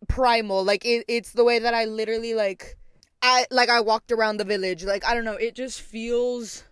primal. 0.09 0.63
Like 0.63 0.83
it, 0.85 1.05
it's 1.07 1.31
the 1.31 1.45
way 1.45 1.59
that 1.59 1.73
I 1.73 1.85
literally 1.85 2.33
like 2.33 2.77
I 3.27 3.47
like 3.49 3.69
I 3.69 3.81
walked 3.81 4.11
around 4.11 4.37
the 4.37 4.43
village. 4.43 4.83
Like 4.83 5.03
I 5.03 5.15
don't 5.15 5.25
know, 5.25 5.33
it 5.33 5.55
just 5.55 5.81
feels 5.81 6.63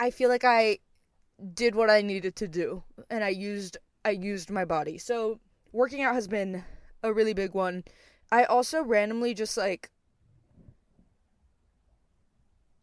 I 0.00 0.10
feel 0.10 0.30
like 0.30 0.44
I 0.44 0.78
did 1.52 1.74
what 1.74 1.90
I 1.90 2.00
needed 2.00 2.34
to 2.36 2.48
do 2.48 2.84
and 3.10 3.22
I 3.22 3.28
used 3.28 3.76
I 4.02 4.10
used 4.10 4.50
my 4.50 4.64
body. 4.64 4.96
So 4.96 5.40
working 5.72 6.02
out 6.02 6.14
has 6.14 6.26
been 6.26 6.64
a 7.02 7.12
really 7.12 7.34
big 7.34 7.52
one. 7.52 7.84
I 8.30 8.44
also 8.44 8.82
randomly 8.82 9.34
just 9.34 9.58
like 9.58 9.90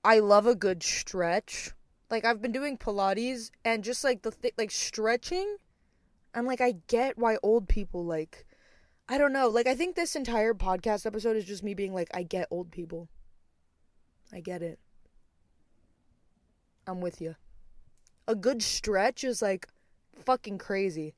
I 0.03 0.19
love 0.19 0.45
a 0.45 0.53
good 0.53 0.83
stretch. 0.83 1.71
Like 2.11 2.23
I've 2.23 2.41
been 2.41 2.51
doing 2.51 2.77
Pilates 2.77 3.49
and 3.65 3.83
just 3.83 4.03
like 4.03 4.21
the 4.21 4.31
th- 4.31 4.53
like 4.59 4.69
stretching. 4.69 5.57
I'm 6.35 6.45
like 6.45 6.61
I 6.61 6.75
get 6.87 7.17
why 7.17 7.37
old 7.41 7.67
people 7.67 8.05
like 8.05 8.45
I 9.11 9.17
don't 9.17 9.33
know. 9.33 9.47
Like 9.47 9.65
I 9.65 9.73
think 9.73 9.95
this 9.95 10.15
entire 10.15 10.53
podcast 10.53 11.07
episode 11.07 11.35
is 11.35 11.45
just 11.45 11.63
me 11.63 11.73
being 11.73 11.95
like 11.95 12.09
I 12.13 12.21
get 12.21 12.47
old 12.51 12.69
people. 12.69 13.09
I 14.31 14.39
get 14.39 14.61
it. 14.61 14.77
I'm 16.85 17.01
with 17.01 17.19
you. 17.19 17.35
A 18.27 18.35
good 18.35 18.61
stretch 18.61 19.23
is 19.23 19.41
like 19.41 19.67
fucking 20.23 20.59
crazy. 20.59 21.15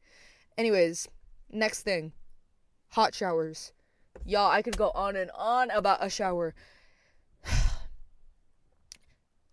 Anyways, 0.58 1.10
next 1.51 1.82
thing. 1.82 2.13
Hot 2.91 3.13
showers. 3.13 3.73
Y'all, 4.25 4.49
I 4.49 4.62
could 4.62 4.77
go 4.77 4.91
on 4.95 5.17
and 5.17 5.30
on 5.38 5.69
about 5.71 6.04
a 6.04 6.10
shower. 6.10 6.56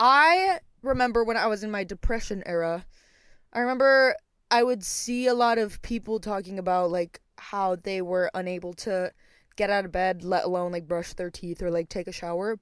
I 0.01 0.61
remember 0.83 1.25
when 1.25 1.37
I 1.37 1.49
was 1.49 1.65
in 1.65 1.73
my 1.73 1.83
depression 1.83 2.45
era, 2.47 2.87
I 3.53 3.59
remember 3.59 4.15
I 4.49 4.63
would 4.63 4.85
see 4.85 5.27
a 5.27 5.35
lot 5.35 5.59
of 5.59 5.83
people 5.83 6.21
talking 6.21 6.57
about 6.57 6.93
like 6.93 7.21
how 7.39 7.77
they 7.77 8.03
were 8.03 8.31
unable 8.35 8.75
to 8.75 9.13
get 9.57 9.71
out 9.71 9.85
of 9.85 9.93
bed, 9.93 10.23
let 10.23 10.45
alone 10.45 10.73
like 10.73 10.87
brush 10.87 11.13
their 11.15 11.31
teeth 11.31 11.63
or 11.63 11.71
like 11.71 11.89
take 11.89 12.07
a 12.07 12.13
shower. 12.13 12.59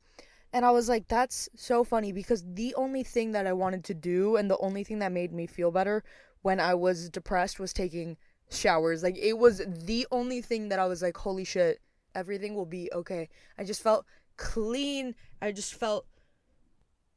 And 0.52 0.64
I 0.64 0.70
was 0.70 0.88
like, 0.88 1.08
that's 1.08 1.48
so 1.56 1.84
funny 1.84 2.12
because 2.12 2.44
the 2.46 2.74
only 2.76 3.02
thing 3.02 3.32
that 3.32 3.46
I 3.46 3.52
wanted 3.52 3.84
to 3.84 3.94
do 3.94 4.36
and 4.36 4.50
the 4.50 4.58
only 4.58 4.84
thing 4.84 5.00
that 5.00 5.12
made 5.12 5.32
me 5.32 5.46
feel 5.46 5.70
better 5.70 6.02
when 6.42 6.60
I 6.60 6.74
was 6.74 7.10
depressed 7.10 7.58
was 7.58 7.72
taking 7.72 8.16
showers. 8.50 9.02
Like, 9.02 9.18
it 9.18 9.36
was 9.36 9.60
the 9.66 10.06
only 10.10 10.40
thing 10.40 10.68
that 10.68 10.78
I 10.78 10.86
was 10.86 11.02
like, 11.02 11.16
holy 11.16 11.44
shit, 11.44 11.80
everything 12.14 12.54
will 12.54 12.66
be 12.66 12.88
okay. 12.94 13.28
I 13.58 13.64
just 13.64 13.82
felt 13.82 14.06
clean. 14.36 15.14
I 15.42 15.52
just 15.52 15.74
felt 15.74 16.06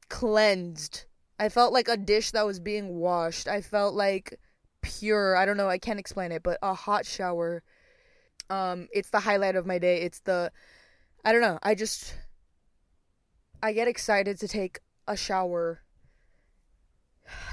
cleansed. 0.09 1.05
I 1.39 1.47
felt 1.47 1.71
like 1.71 1.87
a 1.87 1.95
dish 1.95 2.31
that 2.31 2.45
was 2.45 2.59
being 2.59 2.95
washed. 2.95 3.47
I 3.47 3.61
felt 3.61 3.93
like 3.93 4.37
pure. 4.81 5.35
I 5.35 5.45
don't 5.45 5.57
know, 5.57 5.69
I 5.69 5.77
can't 5.77 5.99
explain 5.99 6.31
it, 6.31 6.43
but 6.43 6.57
a 6.61 6.73
hot 6.73 7.05
shower 7.05 7.63
um 8.49 8.87
it's 8.91 9.09
the 9.11 9.19
highlight 9.19 9.55
of 9.55 9.65
my 9.65 9.77
day. 9.77 10.01
It's 10.01 10.19
the 10.21 10.51
I 11.23 11.31
don't 11.31 11.41
know. 11.41 11.59
I 11.61 11.75
just 11.75 12.15
I 13.61 13.73
get 13.73 13.87
excited 13.87 14.39
to 14.39 14.47
take 14.47 14.79
a 15.07 15.15
shower 15.17 15.81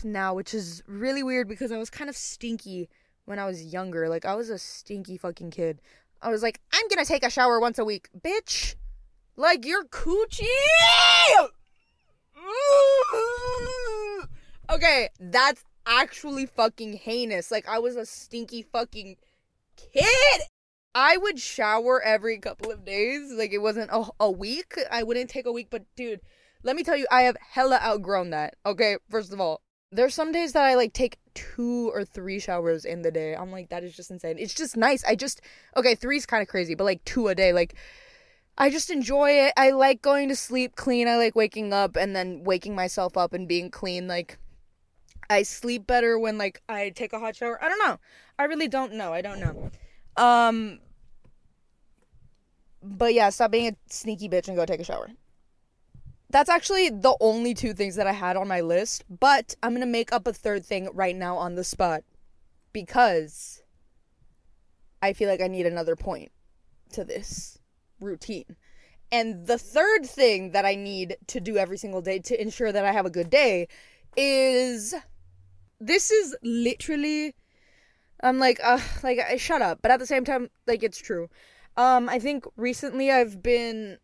now, 0.04 0.34
which 0.34 0.54
is 0.54 0.82
really 0.86 1.22
weird 1.22 1.48
because 1.48 1.72
I 1.72 1.78
was 1.78 1.90
kind 1.90 2.08
of 2.08 2.16
stinky 2.16 2.88
when 3.24 3.38
I 3.38 3.46
was 3.46 3.64
younger. 3.64 4.08
Like 4.08 4.24
I 4.24 4.34
was 4.34 4.50
a 4.50 4.58
stinky 4.58 5.16
fucking 5.16 5.50
kid. 5.50 5.80
I 6.22 6.30
was 6.30 6.42
like, 6.42 6.60
I'm 6.72 6.88
gonna 6.88 7.04
take 7.04 7.24
a 7.24 7.30
shower 7.30 7.60
once 7.60 7.78
a 7.78 7.84
week, 7.84 8.08
bitch. 8.18 8.74
Like 9.36 9.66
your 9.66 9.84
coochie. 9.84 10.46
okay, 14.70 15.10
that's 15.20 15.62
actually 15.87 16.46
fucking 16.46 16.94
heinous. 16.94 17.51
Like 17.51 17.68
I 17.68 17.79
was 17.79 17.96
a 17.96 18.07
stinky 18.07 18.62
fucking 18.62 19.16
kid. 19.77 20.42
I 20.94 21.16
would 21.18 21.38
shower 21.38 22.03
every 22.03 22.38
couple 22.38 22.70
of 22.70 22.85
days. 22.85 23.33
Like 23.33 23.53
it 23.53 23.59
wasn't 23.59 23.90
a, 23.92 24.05
a 24.18 24.31
week. 24.31 24.75
I 24.90 25.03
wouldn't 25.03 25.31
take 25.31 25.46
a 25.46 25.53
week, 25.53 25.68
but 25.70 25.85
dude, 25.94 26.20
let 26.62 26.75
me 26.75 26.83
tell 26.83 26.96
you, 26.96 27.07
I 27.11 27.22
have 27.22 27.37
hella 27.53 27.79
outgrown 27.83 28.31
that. 28.31 28.55
Okay, 28.64 28.96
first 29.11 29.33
of 29.33 29.40
all, 29.40 29.61
there's 29.92 30.14
some 30.14 30.33
days 30.33 30.53
that 30.53 30.64
I 30.64 30.75
like 30.75 30.92
take 30.92 31.18
two 31.35 31.90
or 31.94 32.05
three 32.05 32.38
showers 32.40 32.85
in 32.85 33.03
the 33.03 33.11
day. 33.11 33.35
I'm 33.35 33.53
like, 33.53 33.68
that 33.68 33.85
is 33.85 33.94
just 33.94 34.11
insane. 34.11 34.37
It's 34.38 34.55
just 34.55 34.77
nice. 34.77 35.05
I 35.05 35.14
just 35.14 35.40
okay, 35.77 35.94
three's 35.94 36.27
kind 36.27 36.42
of 36.42 36.49
crazy, 36.49 36.75
but 36.75 36.85
like 36.85 37.05
two 37.05 37.29
a 37.29 37.35
day, 37.35 37.53
like 37.53 37.75
I 38.59 38.70
just 38.70 38.90
enjoy 38.90 39.33
it. 39.33 39.53
I 39.57 39.70
like 39.70 40.01
going 40.01 40.29
to 40.29 40.37
sleep 40.37 40.77
clean. 40.77 41.09
I 41.09 41.18
like 41.18 41.37
waking 41.37 41.72
up 41.72 41.94
and 41.94 42.16
then 42.16 42.42
waking 42.42 42.75
myself 42.75 43.16
up 43.16 43.33
and 43.35 43.46
being 43.46 43.70
clean. 43.70 44.09
Like 44.09 44.38
I 45.28 45.42
sleep 45.42 45.86
better 45.86 46.18
when 46.18 46.38
like 46.38 46.62
I 46.68 46.90
take 46.90 47.12
a 47.12 47.18
hot 47.18 47.36
shower. 47.36 47.62
I 47.62 47.68
don't 47.68 47.78
know. 47.78 47.98
I 48.38 48.44
really 48.44 48.68
don't 48.68 48.94
know. 48.94 49.12
I 49.12 49.22
don't 49.22 49.40
know. 49.40 49.70
Um 50.16 50.80
but 52.82 53.14
yeah, 53.14 53.30
stop 53.30 53.50
being 53.50 53.68
a 53.68 53.76
sneaky 53.88 54.28
bitch 54.28 54.48
and 54.48 54.56
go 54.56 54.64
take 54.64 54.80
a 54.80 54.84
shower. 54.84 55.10
That's 56.30 56.50
actually 56.50 56.90
the 56.90 57.16
only 57.20 57.54
two 57.54 57.72
things 57.72 57.96
that 57.96 58.06
I 58.06 58.12
had 58.12 58.36
on 58.36 58.48
my 58.48 58.60
list, 58.60 59.04
but 59.08 59.54
I'm 59.62 59.70
going 59.70 59.80
to 59.80 59.86
make 59.86 60.12
up 60.12 60.26
a 60.26 60.32
third 60.32 60.64
thing 60.64 60.88
right 60.92 61.14
now 61.14 61.36
on 61.36 61.54
the 61.54 61.64
spot 61.64 62.02
because 62.72 63.62
I 65.00 65.12
feel 65.12 65.28
like 65.28 65.40
I 65.40 65.46
need 65.46 65.66
another 65.66 65.94
point 65.94 66.32
to 66.92 67.04
this 67.04 67.58
routine. 68.00 68.56
And 69.12 69.46
the 69.46 69.58
third 69.58 70.04
thing 70.04 70.50
that 70.50 70.64
I 70.64 70.74
need 70.74 71.16
to 71.28 71.40
do 71.40 71.56
every 71.56 71.78
single 71.78 72.02
day 72.02 72.18
to 72.20 72.40
ensure 72.40 72.72
that 72.72 72.84
I 72.84 72.92
have 72.92 73.06
a 73.06 73.10
good 73.10 73.30
day 73.30 73.68
is 74.16 74.94
this 75.80 76.10
is 76.10 76.36
literally 76.42 77.34
I'm 78.20 78.38
like 78.38 78.58
uh 78.62 78.80
like 79.02 79.18
I 79.18 79.36
shut 79.36 79.62
up, 79.62 79.80
but 79.82 79.90
at 79.90 79.98
the 79.98 80.06
same 80.06 80.24
time 80.24 80.48
like 80.66 80.82
it's 80.82 80.98
true. 80.98 81.28
Um 81.76 82.08
I 82.08 82.18
think 82.18 82.44
recently 82.56 83.10
I've 83.10 83.42
been 83.42 83.98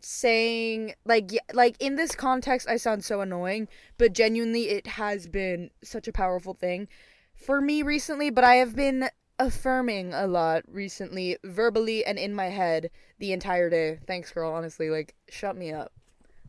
saying 0.00 0.94
like 1.04 1.30
like 1.52 1.76
in 1.80 1.94
this 1.96 2.14
context 2.14 2.68
I 2.68 2.76
sound 2.76 3.04
so 3.04 3.20
annoying, 3.20 3.68
but 3.98 4.12
genuinely 4.12 4.70
it 4.70 4.86
has 4.86 5.28
been 5.28 5.70
such 5.82 6.08
a 6.08 6.12
powerful 6.12 6.54
thing 6.54 6.88
for 7.34 7.60
me 7.60 7.82
recently, 7.82 8.30
but 8.30 8.44
I 8.44 8.56
have 8.56 8.74
been 8.74 9.08
affirming 9.38 10.12
a 10.14 10.26
lot 10.26 10.62
recently 10.68 11.36
verbally 11.44 12.04
and 12.04 12.18
in 12.18 12.34
my 12.34 12.46
head 12.46 12.90
the 13.18 13.32
entire 13.32 13.70
day. 13.70 13.98
Thanks 14.06 14.30
girl, 14.30 14.52
honestly, 14.52 14.90
like 14.90 15.14
shut 15.28 15.56
me 15.56 15.72
up. 15.72 15.92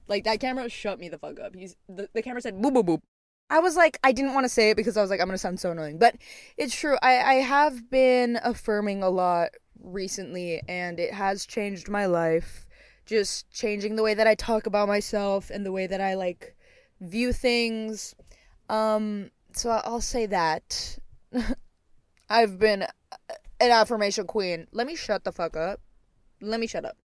Like 0.08 0.24
that 0.26 0.40
camera 0.40 0.70
shut 0.70 1.00
me 1.00 1.10
the 1.10 1.18
fuck 1.18 1.40
up. 1.40 1.56
He's 1.56 1.76
the, 1.88 2.10
the 2.14 2.22
camera 2.22 2.42
said 2.42 2.56
boop 2.56 2.74
boop 2.74 2.86
boop. 2.86 3.02
I 3.54 3.60
was 3.60 3.76
like, 3.76 4.00
I 4.04 4.14
didn't 4.14 4.34
want 4.34 4.46
to 4.46 4.50
say 4.50 4.72
it 4.72 4.78
because 4.78 4.98
I 4.98 5.02
was 5.02 5.12
like, 5.12 5.22
I'm 5.22 5.28
gonna 5.28 5.38
sound 5.38 5.60
so 5.60 5.70
annoying. 5.70 6.00
But 6.00 6.16
it's 6.58 6.76
true. 6.76 6.98
I, 7.04 7.20
I 7.20 7.34
have 7.36 7.88
been 7.92 8.40
affirming 8.44 9.04
a 9.04 9.12
lot 9.12 9.50
recently 9.80 10.64
and 10.68 11.00
it 11.00 11.14
has 11.14 11.46
changed 11.46 11.88
my 11.88 12.08
life 12.08 12.66
just 13.06 13.52
changing 13.52 13.96
the 13.96 14.02
way 14.02 14.16
that 14.16 14.26
I 14.26 14.34
talk 14.34 14.66
about 14.66 14.88
myself 14.88 15.52
and 15.52 15.64
the 15.64 15.72
way 15.72 15.86
that 15.86 16.02
I 16.02 16.16
like 16.16 16.56
view 17.00 17.32
things. 17.32 18.16
Um, 18.70 19.30
so 19.52 19.70
I'll 19.70 20.02
say 20.02 20.26
that 20.26 20.98
I've 22.32 22.58
been 22.58 22.88
an 23.60 23.72
affirmation 23.72 24.26
queen. 24.26 24.66
Let 24.72 24.88
me 24.88 24.96
shut 24.96 25.26
the 25.26 25.32
fuck 25.32 25.56
up. 25.56 25.80
Let 26.42 26.60
me 26.60 26.66
shut 26.66 26.86
up. 26.86 26.98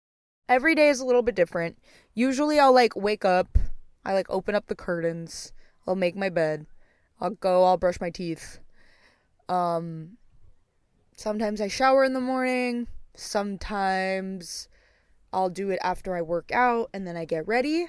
Every 0.49 0.75
day 0.75 0.89
is 0.89 1.01
a 1.01 1.05
little 1.05 1.21
bit 1.21 1.35
different. 1.35 1.77
Usually 2.15 2.59
I'll 2.59 2.73
like 2.73 2.97
wake 2.97 3.27
up, 3.27 3.59
I 4.03 4.15
like 4.15 4.31
open 4.31 4.55
up 4.55 4.69
the 4.69 4.75
curtains, 4.75 5.53
I'll 5.89 5.97
make 5.97 6.17
my 6.17 6.29
bed, 6.29 6.67
I'll 7.21 7.31
go, 7.31 7.65
I'll 7.65 7.79
brush 7.79 8.01
my 8.01 8.11
teeth. 8.11 8.59
Um 9.49 10.19
sometimes 11.17 11.61
I 11.61 11.69
shower 11.69 12.05
in 12.05 12.13
the 12.13 12.21
morning, 12.21 12.87
sometimes 13.15 14.69
I'll 15.33 15.51
do 15.51 15.71
it 15.71 15.79
after 15.83 16.15
I 16.15 16.23
work 16.23 16.53
out 16.53 16.91
and 16.93 17.07
then 17.07 17.17
I 17.17 17.25
get 17.25 17.49
ready 17.49 17.81
and 17.81 17.89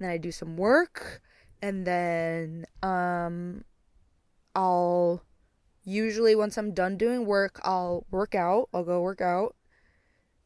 then 0.00 0.10
I 0.10 0.18
do 0.18 0.32
some 0.32 0.56
work 0.56 1.22
and 1.62 1.86
then 1.86 2.66
um 2.82 3.64
I'll 4.54 5.22
usually 5.84 6.34
once 6.34 6.58
I'm 6.58 6.74
done 6.74 6.96
doing 6.96 7.24
work, 7.24 7.60
I'll 7.62 8.04
work 8.10 8.34
out. 8.34 8.68
I'll 8.74 8.84
go 8.84 9.00
work 9.00 9.20
out. 9.20 9.54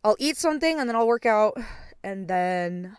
I'll 0.05 0.17
eat 0.19 0.37
something 0.37 0.79
and 0.79 0.89
then 0.89 0.97
I'll 0.97 1.07
work 1.07 1.27
out 1.27 1.57
and 2.05 2.29
then 2.29 2.97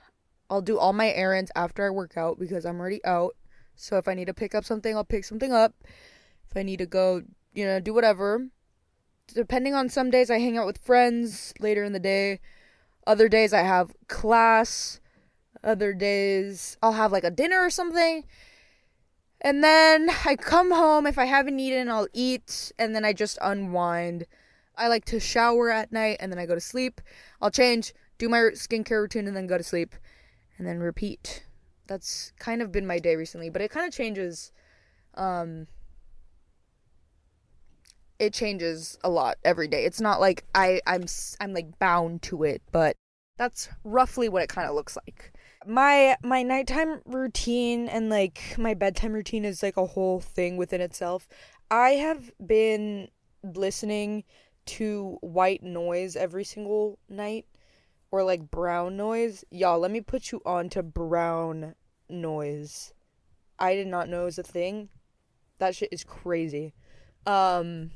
I'll 0.49 0.61
do 0.61 0.77
all 0.77 0.93
my 0.93 1.09
errands 1.11 1.51
after 1.55 1.85
I 1.85 1.89
work 1.89 2.17
out 2.17 2.39
because 2.39 2.65
I'm 2.65 2.79
already 2.79 3.03
out. 3.05 3.35
So 3.81 3.97
if 3.97 4.07
I 4.07 4.13
need 4.13 4.25
to 4.25 4.33
pick 4.33 4.53
up 4.53 4.65
something, 4.65 4.95
I'll 4.95 5.03
pick 5.03 5.25
something 5.25 5.51
up. 5.51 5.73
If 6.49 6.55
I 6.55 6.63
need 6.63 6.77
to 6.77 6.85
go, 6.85 7.23
you 7.53 7.65
know, 7.65 7.79
do 7.79 7.93
whatever. 7.93 8.47
Depending 9.33 9.73
on 9.73 9.89
some 9.89 10.11
days 10.11 10.29
I 10.29 10.39
hang 10.39 10.57
out 10.57 10.65
with 10.65 10.77
friends 10.77 11.53
later 11.59 11.83
in 11.83 11.93
the 11.93 11.99
day 11.99 12.39
other 13.07 13.27
days 13.27 13.53
I 13.53 13.61
have 13.61 13.93
class. 14.07 14.99
Other 15.63 15.93
days 15.93 16.77
I'll 16.81 16.93
have 16.93 17.11
like 17.11 17.23
a 17.23 17.31
dinner 17.31 17.59
or 17.59 17.69
something. 17.69 18.23
And 19.41 19.63
then 19.63 20.09
I 20.25 20.35
come 20.35 20.71
home. 20.71 21.07
If 21.07 21.17
I 21.17 21.25
haven't 21.25 21.59
eaten, 21.59 21.89
I'll 21.89 22.07
eat. 22.13 22.71
And 22.77 22.95
then 22.95 23.05
I 23.05 23.13
just 23.13 23.37
unwind. 23.41 24.25
I 24.75 24.87
like 24.87 25.05
to 25.05 25.19
shower 25.19 25.69
at 25.69 25.91
night 25.91 26.17
and 26.19 26.31
then 26.31 26.39
I 26.39 26.45
go 26.45 26.55
to 26.55 26.61
sleep. 26.61 27.01
I'll 27.41 27.51
change, 27.51 27.93
do 28.17 28.29
my 28.29 28.37
skincare 28.37 29.01
routine, 29.01 29.27
and 29.27 29.35
then 29.35 29.47
go 29.47 29.57
to 29.57 29.63
sleep. 29.63 29.95
And 30.57 30.67
then 30.67 30.79
repeat. 30.79 31.43
That's 31.87 32.31
kind 32.39 32.61
of 32.61 32.71
been 32.71 32.87
my 32.87 32.99
day 32.99 33.15
recently. 33.15 33.49
But 33.49 33.61
it 33.61 33.71
kind 33.71 33.87
of 33.87 33.93
changes. 33.93 34.51
Um, 35.15 35.67
it 38.19 38.33
changes 38.33 38.99
a 39.03 39.09
lot 39.09 39.37
every 39.43 39.67
day. 39.67 39.83
It's 39.85 39.99
not 39.99 40.21
like 40.21 40.45
I 40.53 40.79
I'm 40.85 41.05
I'm 41.39 41.53
like 41.53 41.79
bound 41.79 42.21
to 42.23 42.43
it, 42.43 42.61
but 42.71 42.95
that's 43.37 43.67
roughly 43.83 44.29
what 44.29 44.43
it 44.43 44.49
kind 44.49 44.69
of 44.69 44.75
looks 44.75 44.95
like. 44.95 45.33
My 45.65 46.15
my 46.23 46.43
nighttime 46.43 47.01
routine 47.05 47.87
and 47.87 48.09
like 48.09 48.55
my 48.57 48.75
bedtime 48.75 49.13
routine 49.13 49.43
is 49.43 49.63
like 49.63 49.77
a 49.77 49.87
whole 49.87 50.19
thing 50.19 50.55
within 50.57 50.81
itself. 50.81 51.27
I 51.71 51.91
have 51.91 52.31
been 52.45 53.07
listening 53.43 54.23
to 54.67 55.17
white 55.21 55.63
noise 55.63 56.15
every 56.15 56.43
single 56.43 56.99
night 57.09 57.45
or 58.11 58.23
like 58.23 58.51
brown 58.51 58.97
noise. 58.97 59.43
Y'all, 59.49 59.79
let 59.79 59.91
me 59.91 60.01
put 60.01 60.31
you 60.31 60.41
on 60.45 60.69
to 60.69 60.83
brown 60.83 61.75
noise. 62.09 62.93
I 63.57 63.75
did 63.75 63.87
not 63.87 64.09
know 64.09 64.23
it 64.23 64.25
was 64.25 64.39
a 64.39 64.43
thing. 64.43 64.89
That 65.59 65.75
shit 65.75 65.89
is 65.91 66.03
crazy. 66.03 66.73
Um 67.25 67.91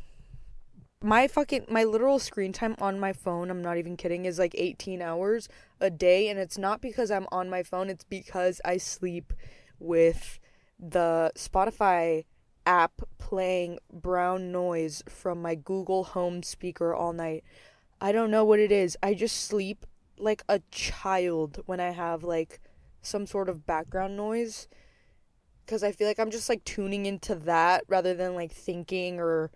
my 1.05 1.27
fucking 1.27 1.65
my 1.69 1.83
literal 1.83 2.17
screen 2.17 2.51
time 2.51 2.75
on 2.79 2.99
my 2.99 3.13
phone 3.13 3.51
i'm 3.51 3.61
not 3.61 3.77
even 3.77 3.95
kidding 3.95 4.25
is 4.25 4.39
like 4.39 4.55
18 4.57 5.03
hours 5.03 5.47
a 5.79 5.89
day 5.91 6.29
and 6.29 6.39
it's 6.39 6.57
not 6.57 6.81
because 6.81 7.11
i'm 7.11 7.27
on 7.31 7.47
my 7.47 7.61
phone 7.61 7.89
it's 7.89 8.05
because 8.05 8.59
i 8.65 8.75
sleep 8.77 9.31
with 9.77 10.39
the 10.79 11.31
spotify 11.35 12.25
app 12.65 13.01
playing 13.19 13.77
brown 13.93 14.51
noise 14.51 15.03
from 15.07 15.41
my 15.41 15.53
google 15.53 16.05
home 16.05 16.41
speaker 16.41 16.95
all 16.95 17.13
night 17.13 17.43
i 18.01 18.11
don't 18.11 18.31
know 18.31 18.43
what 18.43 18.59
it 18.59 18.71
is 18.71 18.97
i 19.03 19.13
just 19.13 19.45
sleep 19.45 19.85
like 20.17 20.43
a 20.47 20.61
child 20.71 21.61
when 21.65 21.79
i 21.79 21.91
have 21.91 22.23
like 22.23 22.59
some 23.01 23.25
sort 23.27 23.49
of 23.49 23.65
background 23.65 24.15
noise 24.15 24.67
because 25.65 25.83
i 25.83 25.91
feel 25.91 26.07
like 26.07 26.19
i'm 26.19 26.31
just 26.31 26.49
like 26.49 26.63
tuning 26.63 27.05
into 27.05 27.35
that 27.35 27.83
rather 27.87 28.13
than 28.13 28.33
like 28.35 28.51
thinking 28.51 29.19
or 29.19 29.51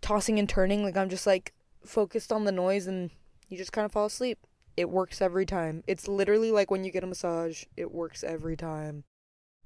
tossing 0.00 0.38
and 0.38 0.48
turning. 0.48 0.82
Like 0.82 0.96
I'm 0.96 1.08
just 1.08 1.26
like 1.26 1.52
focused 1.84 2.32
on 2.32 2.44
the 2.44 2.52
noise 2.52 2.86
and 2.86 3.10
You 3.48 3.56
just 3.56 3.72
kind 3.72 3.84
of 3.84 3.92
fall 3.92 4.06
asleep. 4.06 4.38
It 4.76 4.90
works 4.90 5.22
every 5.22 5.46
time. 5.46 5.82
It's 5.86 6.08
literally 6.08 6.50
like 6.50 6.70
when 6.70 6.84
you 6.84 6.90
get 6.90 7.04
a 7.04 7.06
massage, 7.06 7.64
it 7.76 7.92
works 7.92 8.22
every 8.22 8.56
time. 8.56 9.04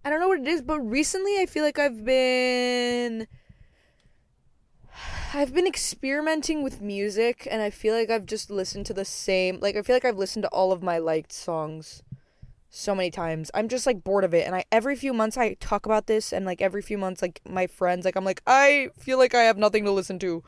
I 0.05 0.11
don't 0.11 0.21
know 0.21 0.29
what 0.29 0.41
it 0.41 0.49
is, 0.49 0.63
but 0.63 0.81
recently 0.81 1.39
I 1.41 1.47
feel 1.47 1.65
like 1.65 1.79
I've 1.79 2.05
been 2.05 3.27
I've 5.33 5.55
been 5.55 5.67
experimenting 5.67 6.63
with 6.63 6.81
music 6.81 7.47
and 7.51 7.63
I 7.63 7.71
feel 7.71 7.95
like 7.95 8.11
I've 8.11 8.27
just 8.27 8.51
listened 8.51 8.87
to 8.87 8.95
the 8.95 9.05
same 9.05 9.59
like 9.61 9.77
I 9.77 9.83
feel 9.83 9.97
like 9.97 10.05
I've 10.05 10.19
listened 10.19 10.43
to 10.43 10.49
all 10.49 10.73
of 10.73 10.83
my 10.83 10.99
liked 10.99 11.33
songs 11.33 12.03
so 12.69 12.95
many 12.95 13.11
times. 13.11 13.51
I'm 13.55 13.69
just 13.69 13.87
like 13.87 14.05
bored 14.05 14.25
of 14.25 14.35
it 14.35 14.47
and 14.47 14.55
I 14.55 14.65
every 14.73 14.97
few 14.97 15.13
months 15.13 15.37
I 15.37 15.55
talk 15.55 15.87
about 15.87 16.07
this 16.07 16.33
and 16.33 16.45
like 16.45 16.61
every 16.61 16.83
few 16.83 16.99
months 16.99 17.23
like 17.23 17.41
my 17.49 17.67
friends 17.67 18.05
like 18.05 18.17
I'm 18.17 18.25
like 18.25 18.43
I 18.47 18.91
feel 18.99 19.19
like 19.19 19.35
I 19.35 19.43
have 19.43 19.59
nothing 19.59 19.85
to 19.85 19.93
listen 19.93 20.19
to. 20.21 20.43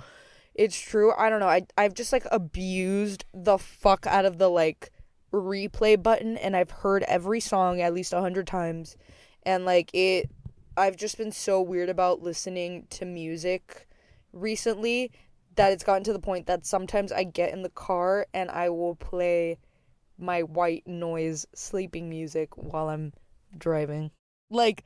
It's 0.55 0.79
true. 0.79 1.13
I 1.17 1.31
don't 1.31 1.41
know. 1.41 1.49
I 1.49 1.67
I've 1.79 1.95
just 1.95 2.13
like 2.13 2.27
abused 2.31 3.25
the 3.33 3.59
fuck 3.59 4.07
out 4.07 4.25
of 4.25 4.39
the 4.39 4.49
like 4.49 4.91
replay 5.33 6.01
button 6.01 6.37
and 6.37 6.57
I've 6.57 6.71
heard 6.71 7.05
every 7.05 7.41
song 7.41 7.81
at 7.81 7.95
least 7.95 8.13
a 8.13 8.21
hundred 8.21 8.47
times 8.47 8.97
and 9.45 9.65
like 9.65 9.91
it 9.95 10.29
I've 10.77 10.97
just 10.97 11.19
been 11.19 11.33
so 11.33 11.61
weird 11.61 11.89
about 11.89 12.23
listening 12.23 12.87
to 12.91 13.05
music 13.05 13.87
recently 14.33 15.13
that 15.57 15.73
it's 15.73 15.85
gotten 15.85 16.05
to 16.05 16.13
the 16.13 16.19
point 16.19 16.47
that 16.47 16.67
sometimes 16.67 17.13
I 17.13 17.25
get 17.25 17.53
in 17.53 17.63
the 17.63 17.69
car 17.71 18.27
and 18.33 18.51
I 18.51 18.71
will 18.71 18.95
play 18.95 19.59
my 20.19 20.43
white 20.43 20.87
noise 20.87 21.47
sleeping 21.55 22.09
music 22.09 22.57
while 22.57 22.89
I'm 22.89 23.13
driving. 23.57 24.11
Like 24.51 24.85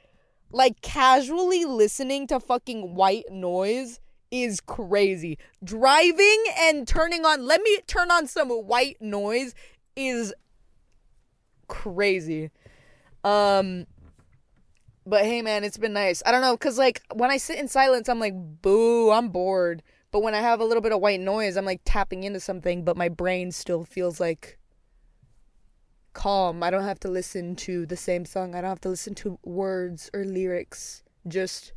like 0.52 0.80
casually 0.80 1.64
listening 1.64 2.26
to 2.28 2.40
fucking 2.40 2.94
white 2.94 3.24
noise 3.30 4.00
is 4.30 4.60
crazy. 4.60 5.38
Driving 5.62 6.44
and 6.60 6.86
turning 6.86 7.24
on 7.24 7.46
let 7.46 7.62
me 7.62 7.78
turn 7.86 8.10
on 8.10 8.26
some 8.26 8.50
white 8.50 9.00
noise 9.00 9.54
is 9.94 10.34
crazy. 11.68 12.50
Um 13.24 13.86
but 15.06 15.24
hey, 15.24 15.40
man, 15.40 15.64
it's 15.64 15.78
been 15.78 15.92
nice. 15.92 16.22
I 16.26 16.32
don't 16.32 16.40
know, 16.40 16.56
cause 16.56 16.78
like 16.78 17.02
when 17.14 17.30
I 17.30 17.36
sit 17.36 17.58
in 17.58 17.68
silence, 17.68 18.08
I'm 18.08 18.20
like, 18.20 18.34
boo, 18.34 19.10
I'm 19.10 19.28
bored. 19.28 19.82
But 20.10 20.22
when 20.22 20.34
I 20.34 20.40
have 20.40 20.60
a 20.60 20.64
little 20.64 20.82
bit 20.82 20.92
of 20.92 21.00
white 21.00 21.20
noise, 21.20 21.56
I'm 21.56 21.64
like 21.64 21.82
tapping 21.84 22.24
into 22.24 22.40
something, 22.40 22.84
but 22.84 22.96
my 22.96 23.08
brain 23.08 23.52
still 23.52 23.84
feels 23.84 24.18
like 24.18 24.58
calm. 26.12 26.62
I 26.62 26.70
don't 26.70 26.84
have 26.84 27.00
to 27.00 27.08
listen 27.08 27.54
to 27.56 27.86
the 27.86 27.96
same 27.96 28.24
song. 28.24 28.54
I 28.54 28.60
don't 28.60 28.70
have 28.70 28.80
to 28.82 28.88
listen 28.88 29.14
to 29.16 29.38
words 29.44 30.10
or 30.12 30.24
lyrics. 30.24 31.02
Just 31.28 31.72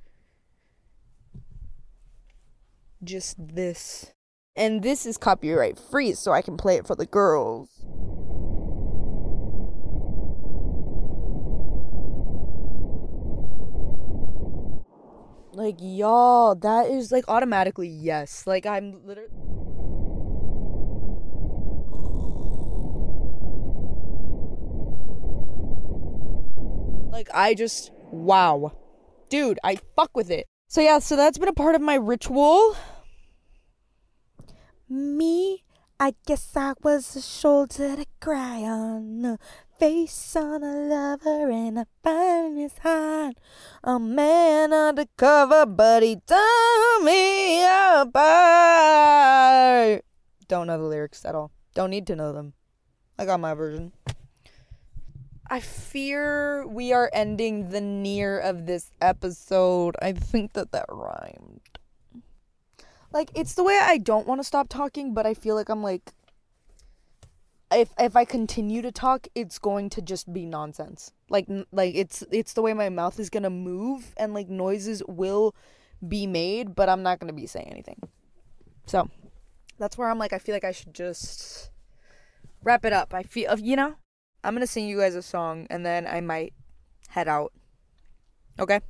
just 3.03 3.35
this. 3.37 4.13
And 4.55 4.81
this 4.81 5.05
is 5.05 5.17
copyright 5.17 5.77
free, 5.77 6.13
so 6.13 6.31
I 6.31 6.41
can 6.41 6.57
play 6.57 6.75
it 6.75 6.87
for 6.87 6.95
the 6.95 7.05
girls. 7.05 7.69
Like, 15.59 15.75
y'all, 15.81 16.55
that 16.55 16.89
is 16.89 17.11
like 17.11 17.25
automatically 17.27 17.89
yes. 17.89 18.47
Like, 18.47 18.65
I'm 18.65 19.05
literally. 19.05 19.27
Like, 27.11 27.27
I 27.33 27.55
just. 27.55 27.91
Wow. 28.09 28.71
Dude, 29.29 29.59
I 29.61 29.79
fuck 29.97 30.15
with 30.15 30.31
it. 30.31 30.47
So, 30.69 30.79
yeah, 30.79 30.99
so 30.99 31.17
that's 31.17 31.37
been 31.37 31.49
a 31.49 31.53
part 31.53 31.75
of 31.75 31.81
my 31.81 31.95
ritual. 31.95 32.77
Me, 34.87 35.65
I 35.99 36.13
guess 36.25 36.55
I 36.55 36.71
was 36.81 37.17
a 37.17 37.21
shoulder 37.21 37.97
to 37.97 38.05
cry 38.21 38.61
on 38.61 39.37
face 39.79 40.35
on 40.35 40.61
a 40.61 40.75
lover 40.75 41.49
and 41.49 41.79
a 41.79 41.87
in 42.05 42.57
his 42.57 42.77
heart. 42.79 43.37
A 43.81 43.97
man 43.97 44.73
undercover, 44.73 45.65
but 45.65 46.03
he 46.03 46.17
tore 46.27 47.01
me 47.01 47.63
apart. 47.63 48.11
Don't 50.49 50.67
know 50.67 50.77
the 50.77 50.83
lyrics 50.83 51.23
at 51.23 51.33
all. 51.33 51.51
Don't 51.73 51.91
need 51.91 52.05
to 52.07 52.15
know 52.15 52.33
them. 52.33 52.51
I 53.17 53.23
got 53.25 53.39
my 53.39 53.53
version. 53.53 53.93
I 55.47 55.61
fear 55.61 56.67
we 56.67 56.91
are 56.91 57.09
ending 57.13 57.69
the 57.69 57.79
near 57.81 58.37
of 58.37 58.65
this 58.65 58.91
episode. 59.01 59.95
I 60.01 60.11
think 60.11 60.51
that 60.53 60.73
that 60.73 60.87
rhymed. 60.89 61.61
Like, 63.11 63.31
it's 63.33 63.55
the 63.55 63.63
way 63.63 63.79
I 63.81 63.97
don't 63.97 64.27
want 64.27 64.39
to 64.39 64.43
stop 64.43 64.67
talking, 64.69 65.13
but 65.13 65.25
I 65.25 65.33
feel 65.33 65.55
like 65.55 65.69
I'm 65.69 65.81
like 65.81 66.11
if 67.71 67.93
if 67.99 68.15
I 68.15 68.25
continue 68.25 68.81
to 68.81 68.91
talk, 68.91 69.27
it's 69.35 69.59
going 69.59 69.89
to 69.91 70.01
just 70.01 70.31
be 70.33 70.45
nonsense. 70.45 71.11
Like 71.29 71.47
like 71.71 71.93
it's 71.95 72.23
it's 72.31 72.53
the 72.53 72.61
way 72.61 72.73
my 72.73 72.89
mouth 72.89 73.19
is 73.19 73.29
gonna 73.29 73.49
move, 73.49 74.13
and 74.17 74.33
like 74.33 74.49
noises 74.49 75.03
will 75.07 75.55
be 76.07 76.25
made, 76.25 76.75
but 76.75 76.89
I'm 76.89 77.03
not 77.03 77.19
gonna 77.19 77.33
be 77.33 77.45
saying 77.45 77.69
anything. 77.69 78.01
So 78.87 79.09
that's 79.77 79.97
where 79.97 80.09
I'm 80.09 80.19
like, 80.19 80.33
I 80.33 80.39
feel 80.39 80.55
like 80.55 80.63
I 80.63 80.71
should 80.71 80.93
just 80.93 81.69
wrap 82.63 82.85
it 82.85 82.93
up. 82.93 83.13
I 83.13 83.23
feel 83.23 83.57
you 83.59 83.75
know, 83.75 83.95
I'm 84.43 84.55
gonna 84.55 84.67
sing 84.67 84.87
you 84.87 84.97
guys 84.97 85.15
a 85.15 85.21
song, 85.21 85.67
and 85.69 85.85
then 85.85 86.07
I 86.07 86.21
might 86.21 86.53
head 87.09 87.27
out. 87.27 87.53
Okay. 88.59 88.81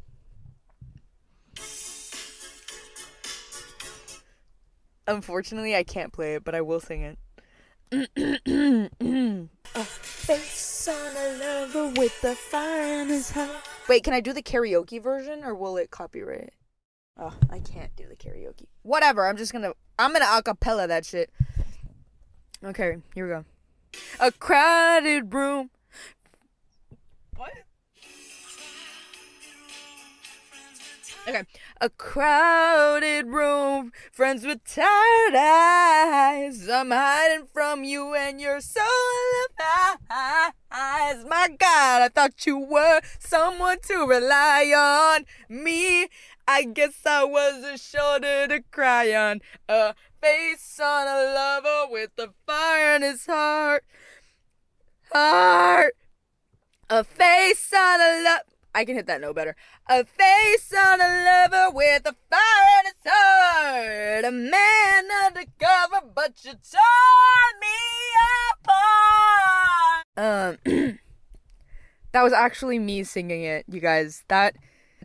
Unfortunately, 5.05 5.75
I 5.75 5.83
can't 5.83 6.13
play 6.13 6.35
it, 6.35 6.43
but 6.43 6.53
I 6.53 6.61
will 6.61 6.79
sing 6.79 7.01
it 7.01 7.17
a 7.91 9.83
face 9.83 10.87
on 10.87 11.15
a 11.15 11.37
lover 11.37 11.99
with 11.99 12.21
the 12.21 12.35
fire 12.35 13.01
in 13.01 13.07
his 13.07 13.31
heart. 13.31 13.49
Wait, 13.87 14.03
can 14.03 14.13
I 14.13 14.19
do 14.19 14.31
the 14.33 14.43
karaoke 14.43 15.01
version 15.01 15.43
or 15.43 15.55
will 15.55 15.77
it 15.77 15.89
copyright? 15.89 16.53
Oh, 17.17 17.33
I 17.49 17.59
can't 17.59 17.95
do 17.95 18.05
the 18.07 18.15
karaoke. 18.15 18.67
Whatever, 18.83 19.27
I'm 19.27 19.37
just 19.37 19.51
gonna 19.51 19.73
I'm 19.97 20.13
gonna 20.13 20.25
acapella 20.25 20.87
that 20.87 21.05
shit. 21.05 21.31
Okay, 22.63 22.97
here 23.15 23.25
we 23.25 23.33
go. 23.33 23.45
A 24.19 24.31
crowded 24.31 25.33
room. 25.33 25.71
What? 27.35 27.53
Okay. 31.27 31.43
A 31.81 31.89
crowded 31.89 33.27
room, 33.27 33.93
friends 34.11 34.45
with 34.45 34.65
tired 34.65 35.33
eyes. 35.33 36.67
I'm 36.67 36.91
hiding 36.91 37.47
from 37.53 37.85
you 37.85 38.13
and 38.13 38.41
you're 38.41 38.59
so 38.59 38.81
alive. 39.57 40.55
My 41.25 41.47
God, 41.57 42.01
I 42.01 42.09
thought 42.13 42.45
you 42.45 42.57
were 42.57 42.99
someone 43.17 43.77
to 43.87 44.05
rely 44.05 44.73
on. 44.75 45.23
Me, 45.47 46.09
I 46.45 46.65
guess 46.65 47.05
I 47.05 47.23
was 47.23 47.63
a 47.63 47.77
shoulder 47.77 48.47
to 48.49 48.61
cry 48.71 49.13
on. 49.13 49.39
A 49.69 49.95
face 50.21 50.81
on 50.83 51.07
a 51.07 51.33
lover 51.33 51.91
with 51.91 52.11
a 52.17 52.31
fire 52.45 52.97
in 52.97 53.03
his 53.03 53.25
heart. 53.25 53.85
Heart. 55.13 55.95
A 56.89 57.05
face 57.05 57.71
on 57.73 58.01
a 58.01 58.21
love. 58.21 58.41
I 58.73 58.85
can 58.85 58.95
hit 58.95 59.07
that 59.07 59.21
no 59.21 59.33
better. 59.33 59.55
A 59.87 60.05
face 60.05 60.73
on 60.73 61.01
a 61.01 61.23
lover 61.25 61.75
with 61.75 62.05
a 62.05 62.15
fire 62.29 62.79
in 62.79 62.85
his 62.85 63.11
heart. 63.11 64.25
A 64.25 64.31
man 64.31 65.05
undercover, 65.25 66.07
but 66.13 66.43
you 66.43 66.53
tore 66.53 67.49
me 67.59 67.77
apart. 70.17 70.57
Um, 70.65 70.99
that 72.11 72.23
was 72.23 72.33
actually 72.33 72.77
me 72.77 73.03
singing 73.03 73.43
it, 73.43 73.65
you 73.67 73.79
guys. 73.79 74.23
That, 74.27 74.55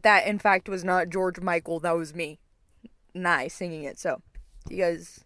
that 0.03 0.27
in 0.27 0.39
fact 0.39 0.69
was 0.69 0.85
not 0.85 1.09
George 1.09 1.41
Michael. 1.41 1.81
That 1.81 1.97
was 1.97 2.15
me, 2.15 2.39
nice 3.15 3.55
singing 3.55 3.85
it. 3.85 3.99
So, 3.99 4.21
you 4.69 4.77
guys 4.77 5.25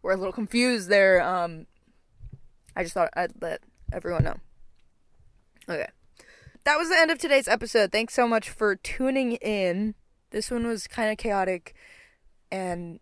were 0.00 0.12
a 0.12 0.16
little 0.16 0.32
confused 0.32 0.88
there. 0.88 1.22
Um, 1.22 1.66
I 2.74 2.82
just 2.82 2.94
thought 2.94 3.10
I'd 3.14 3.32
let 3.42 3.60
everyone 3.92 4.24
know. 4.24 4.36
Okay 5.68 5.88
that 6.64 6.76
was 6.76 6.88
the 6.88 6.98
end 6.98 7.10
of 7.10 7.18
today's 7.18 7.48
episode. 7.48 7.92
Thanks 7.92 8.14
so 8.14 8.28
much 8.28 8.50
for 8.50 8.76
tuning 8.76 9.32
in. 9.32 9.94
This 10.30 10.50
one 10.50 10.66
was 10.66 10.86
kind 10.86 11.10
of 11.10 11.18
chaotic 11.18 11.74
and 12.50 13.00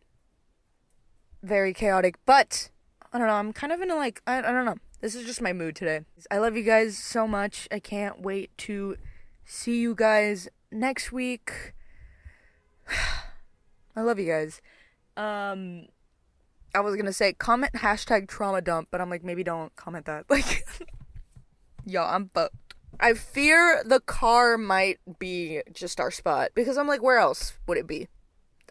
very 1.42 1.72
chaotic, 1.72 2.16
but 2.24 2.70
I 3.12 3.18
don't 3.18 3.26
know. 3.26 3.34
I'm 3.34 3.52
kind 3.52 3.72
of 3.72 3.80
in 3.80 3.90
a 3.90 3.96
like, 3.96 4.22
I, 4.26 4.38
I 4.38 4.52
don't 4.52 4.64
know. 4.64 4.76
This 5.00 5.14
is 5.14 5.26
just 5.26 5.40
my 5.40 5.52
mood 5.52 5.76
today. 5.76 6.02
I 6.30 6.38
love 6.38 6.56
you 6.56 6.62
guys 6.62 6.98
so 6.98 7.26
much. 7.26 7.66
I 7.70 7.78
can't 7.78 8.20
wait 8.20 8.56
to 8.58 8.96
see 9.44 9.80
you 9.80 9.94
guys 9.94 10.48
next 10.70 11.12
week. 11.12 11.74
I 13.96 14.02
love 14.02 14.18
you 14.18 14.26
guys. 14.26 14.60
Um, 15.16 15.86
I 16.74 16.80
was 16.80 16.96
gonna 16.96 17.12
say 17.12 17.32
comment 17.32 17.72
hashtag 17.74 18.28
trauma 18.28 18.60
dump, 18.60 18.88
but 18.90 19.00
I'm 19.00 19.10
like 19.10 19.24
maybe 19.24 19.42
don't 19.42 19.74
comment 19.76 20.06
that. 20.06 20.26
Like, 20.30 20.66
yo, 21.84 22.02
I'm 22.02 22.30
fucked. 22.32 22.69
I 23.00 23.14
fear 23.14 23.82
the 23.84 24.00
car 24.00 24.58
might 24.58 24.98
be 25.18 25.62
just 25.72 26.00
our 26.00 26.10
spot 26.10 26.50
because 26.54 26.76
I'm 26.76 26.86
like, 26.86 27.02
where 27.02 27.18
else 27.18 27.54
would 27.66 27.78
it 27.78 27.86
be? 27.86 28.08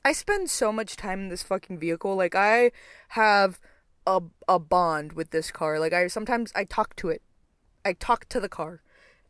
I 0.06 0.14
spend 0.14 0.50
so 0.50 0.72
much 0.72 0.96
time 0.96 1.22
in 1.22 1.30
this 1.30 1.44
fucking 1.44 1.80
vehicle. 1.80 2.16
Like, 2.16 2.36
I 2.36 2.72
have 3.10 3.60
a 4.10 4.22
a 4.48 4.60
bond 4.60 5.14
with 5.14 5.30
this 5.32 5.52
car. 5.52 5.80
Like 5.80 5.94
I 5.94 6.08
sometimes 6.08 6.52
I 6.56 6.64
talk 6.64 6.96
to 6.98 7.10
it. 7.10 7.22
I 7.86 7.94
talk 7.94 8.28
to 8.30 8.40
the 8.40 8.50
car. 8.50 8.82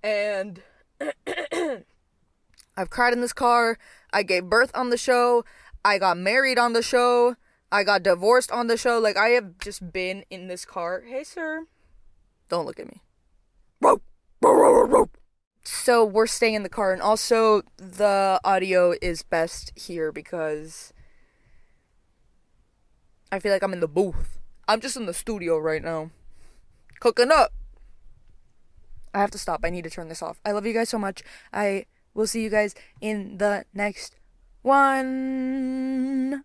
And 0.02 0.62
I've 2.78 2.90
cried 2.90 3.14
in 3.14 3.22
this 3.22 3.34
car. 3.34 3.78
I 4.12 4.24
gave 4.24 4.46
birth 4.46 4.72
on 4.74 4.90
the 4.90 4.98
show. 4.98 5.44
I 5.84 5.98
got 5.98 6.18
married 6.18 6.58
on 6.58 6.74
the 6.74 6.82
show. 6.82 7.36
I 7.72 7.84
got 7.84 8.04
divorced 8.04 8.52
on 8.52 8.68
the 8.68 8.78
show. 8.78 9.00
Like 9.00 9.18
I 9.18 9.30
have 9.30 9.60
just 9.60 9.92
been 9.92 10.24
in 10.30 10.48
this 10.48 10.66
car. 10.66 11.04
Hey 11.08 11.24
sir. 11.24 11.66
Don't 12.48 12.66
look 12.66 12.80
at 12.80 12.88
me. 12.88 13.02
So 15.64 16.04
we're 16.04 16.28
staying 16.28 16.56
in 16.56 16.64
the 16.64 16.70
car 16.70 16.94
and 16.94 17.02
also 17.02 17.62
the 17.78 18.40
audio 18.44 18.96
is 19.02 19.24
best 19.24 19.72
here 19.76 20.12
because 20.12 20.94
I 23.32 23.40
feel 23.40 23.52
like 23.52 23.64
I'm 23.64 23.74
in 23.74 23.80
the 23.80 23.88
booth. 23.88 24.40
I'm 24.68 24.82
just 24.82 24.98
in 24.98 25.06
the 25.06 25.14
studio 25.14 25.58
right 25.58 25.84
now. 25.84 26.12
Cooking 27.00 27.32
up. 27.32 27.54
I 29.14 29.20
have 29.20 29.32
to 29.32 29.38
stop. 29.38 29.62
I 29.64 29.70
need 29.70 29.84
to 29.84 29.90
turn 29.90 30.10
this 30.10 30.22
off. 30.22 30.40
I 30.46 30.52
love 30.52 30.66
you 30.66 30.74
guys 30.74 30.90
so 30.90 31.00
much. 31.00 31.24
I 31.52 31.86
will 32.14 32.28
see 32.28 32.44
you 32.44 32.50
guys 32.50 32.76
in 33.02 33.38
the 33.38 33.66
next 33.74 34.16
one. 34.62 36.44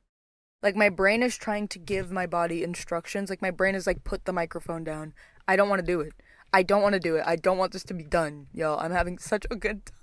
Like 0.63 0.77
my 0.77 0.89
brain 0.89 1.23
is 1.23 1.37
trying 1.37 1.69
to 1.69 1.79
give 1.79 2.11
my 2.11 2.27
body 2.27 2.63
instructions. 2.63 3.29
Like 3.29 3.43
my 3.43 3.51
brain 3.51 3.75
is 3.75 3.87
like 3.87 4.05
put 4.05 4.25
the 4.25 4.33
microphone 4.33 4.85
down. 4.85 5.13
I 5.47 5.57
don't 5.57 5.69
want 5.69 5.81
to 5.81 5.87
do 5.87 6.01
it. 6.01 6.15
I 6.55 6.63
don't 6.63 6.83
want 6.83 6.93
to 6.93 7.01
do 7.01 7.17
it. 7.17 7.25
I 7.27 7.35
don't 7.35 7.59
want 7.59 7.73
this 7.73 7.83
to 7.85 7.95
be 7.95 8.05
done. 8.05 8.47
Yo, 8.55 8.77
I'm 8.77 8.93
having 8.93 9.19
such 9.19 9.45
a 9.51 9.57
good 9.57 9.85
time. 9.87 9.97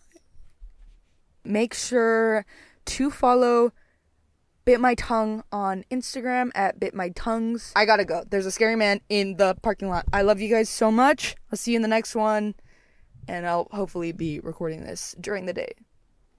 Make 1.45 1.73
sure 1.73 2.45
to 2.87 3.09
follow 3.09 3.71
Bit 4.65 4.81
My 4.81 4.93
Tongue 4.95 5.45
on 5.53 5.85
Instagram 5.89 6.51
at 6.53 6.77
Bit 6.77 6.93
My 6.93 7.07
Tongues. 7.15 7.71
I 7.73 7.85
gotta 7.85 8.03
go. 8.03 8.25
There's 8.29 8.45
a 8.45 8.51
scary 8.51 8.75
man 8.75 8.99
in 9.07 9.37
the 9.37 9.55
parking 9.61 9.87
lot. 9.87 10.03
I 10.11 10.23
love 10.23 10.41
you 10.41 10.49
guys 10.49 10.67
so 10.67 10.91
much. 10.91 11.37
I'll 11.53 11.57
see 11.57 11.71
you 11.71 11.77
in 11.77 11.83
the 11.83 11.87
next 11.87 12.15
one. 12.15 12.55
And 13.29 13.47
I'll 13.47 13.69
hopefully 13.71 14.11
be 14.11 14.41
recording 14.41 14.83
this 14.83 15.15
during 15.21 15.45
the 15.45 15.53
day 15.53 15.71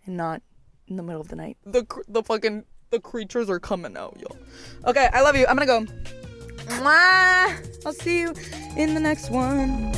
and 0.05 0.15
not 0.15 0.43
in 0.89 0.97
the 0.97 1.03
middle 1.03 1.23
of 1.23 1.29
the 1.29 1.37
night. 1.37 1.57
The 1.65 1.87
the 2.07 2.23
fucking 2.23 2.67
the 2.91 3.01
creatures 3.01 3.49
are 3.49 3.61
coming 3.61 3.97
out, 3.97 4.19
yo. 4.21 4.37
Okay, 4.85 5.09
I 5.11 5.23
love 5.23 5.37
you. 5.37 5.47
I'm 5.47 5.57
gonna 5.57 5.87
go. 5.87 6.22
Mwah! 6.67 7.57
I'll 7.85 7.93
see 7.93 8.21
you 8.21 8.35
in 8.77 8.95
the 8.95 9.01
next 9.01 9.31
one. 9.31 9.93